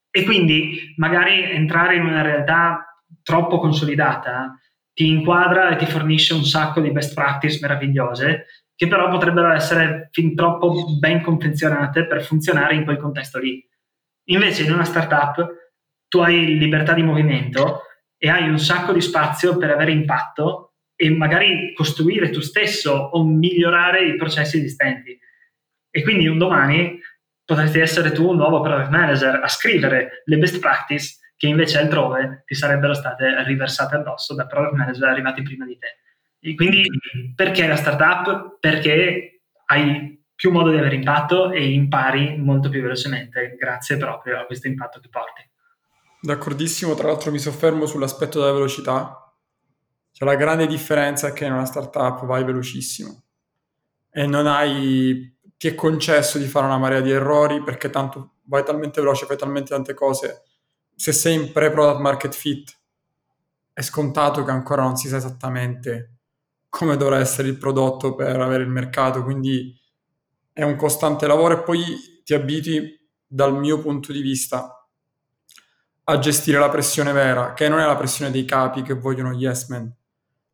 [0.09, 4.57] E quindi magari entrare in una realtà troppo consolidata
[4.93, 8.45] ti inquadra e ti fornisce un sacco di best practice meravigliose
[8.75, 13.61] che però potrebbero essere fin troppo ben confezionate per funzionare in quel contesto lì.
[14.29, 15.45] Invece in una startup
[16.07, 17.81] tu hai libertà di movimento
[18.17, 23.25] e hai un sacco di spazio per avere impatto e magari costruire tu stesso o
[23.25, 25.17] migliorare i processi esistenti.
[25.89, 26.99] E quindi un domani
[27.43, 32.43] potresti essere tu un nuovo product manager a scrivere le best practice che invece altrove
[32.45, 35.99] ti sarebbero state riversate addosso da product manager arrivati prima di te.
[36.39, 36.87] E quindi
[37.35, 38.57] perché la startup?
[38.59, 44.45] Perché hai più modo di avere impatto e impari molto più velocemente grazie proprio a
[44.45, 45.41] questo impatto che porti.
[46.25, 49.31] D'accordissimo, tra l'altro mi soffermo sull'aspetto della velocità.
[50.11, 53.21] Cioè la grande differenza è che in una startup vai velocissimo
[54.09, 58.63] e non hai ti è concesso di fare una marea di errori perché tanto vai
[58.63, 60.41] talmente veloce, fai talmente tante cose.
[60.95, 62.75] Se sei in pre-product market fit,
[63.71, 66.13] è scontato che ancora non si sa esattamente
[66.69, 69.79] come dovrà essere il prodotto per avere il mercato, quindi
[70.51, 74.74] è un costante lavoro e poi ti abiti, dal mio punto di vista,
[76.07, 79.67] a gestire la pressione vera, che non è la pressione dei capi che vogliono yes
[79.69, 79.93] men,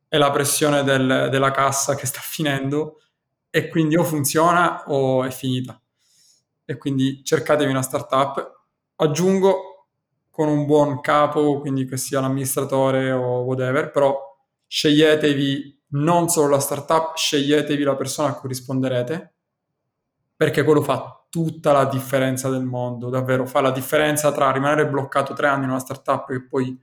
[0.08, 3.00] è la pressione del, della cassa che sta finendo
[3.50, 5.80] e quindi o funziona o è finita.
[6.64, 8.60] E quindi cercatevi una startup.
[8.96, 9.88] Aggiungo
[10.30, 14.18] con un buon capo, quindi che sia l'amministratore o whatever, però
[14.66, 19.34] sceglietevi non solo la startup, sceglietevi la persona a cui risponderete,
[20.42, 25.34] perché quello fa tutta la differenza del mondo, davvero fa la differenza tra rimanere bloccato
[25.34, 26.76] tre anni in una startup che poi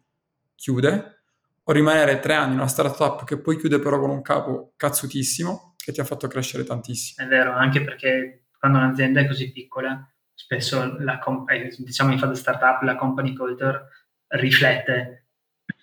[0.55, 1.23] chiude,
[1.61, 5.75] o rimanere tre anni in una startup che poi chiude però con un capo cazzutissimo
[5.75, 7.27] che ti ha fatto crescere tantissimo.
[7.27, 12.35] È vero, anche perché quando un'azienda è così piccola, spesso la eh, diciamo in fase
[12.35, 13.89] startup la company culture
[14.27, 15.27] riflette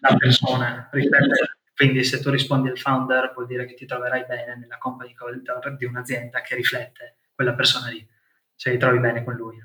[0.01, 4.57] la persona, riflette, quindi se tu rispondi al founder vuol dire che ti troverai bene
[4.57, 8.05] nella company culture di un'azienda che riflette quella persona lì,
[8.55, 9.65] se ti trovi bene con lui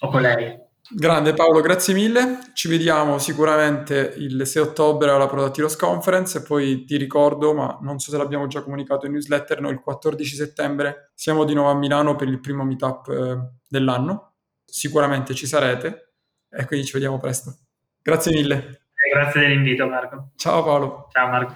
[0.00, 0.66] o con lei.
[0.90, 2.38] Grande Paolo, grazie mille.
[2.54, 7.78] Ci vediamo sicuramente il 6 ottobre alla Product Heroes Conference e poi ti ricordo, ma
[7.82, 11.70] non so se l'abbiamo già comunicato in newsletter, noi il 14 settembre siamo di nuovo
[11.70, 13.36] a Milano per il primo meetup eh,
[13.68, 14.36] dell'anno.
[14.64, 16.14] Sicuramente ci sarete
[16.48, 17.54] e quindi ci vediamo presto.
[18.00, 18.86] Grazie mille.
[19.12, 20.30] Grazie dell'invito Marco.
[20.36, 21.08] Ciao Paolo.
[21.12, 21.52] Ciao Marco.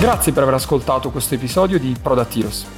[0.00, 2.77] Grazie per aver ascoltato questo episodio di Product Heroes.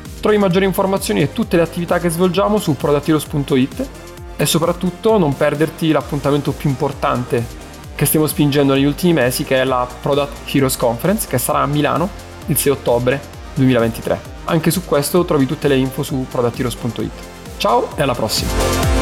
[0.21, 3.89] Trovi maggiori informazioni e tutte le attività che svolgiamo su productheroes.it
[4.37, 7.43] e soprattutto non perderti l'appuntamento più importante
[7.95, 11.65] che stiamo spingendo negli ultimi mesi che è la Product Heroes Conference che sarà a
[11.65, 12.07] Milano
[12.45, 13.19] il 6 ottobre
[13.55, 14.19] 2023.
[14.45, 17.11] Anche su questo trovi tutte le info su productheroes.it.
[17.57, 19.00] Ciao e alla prossima!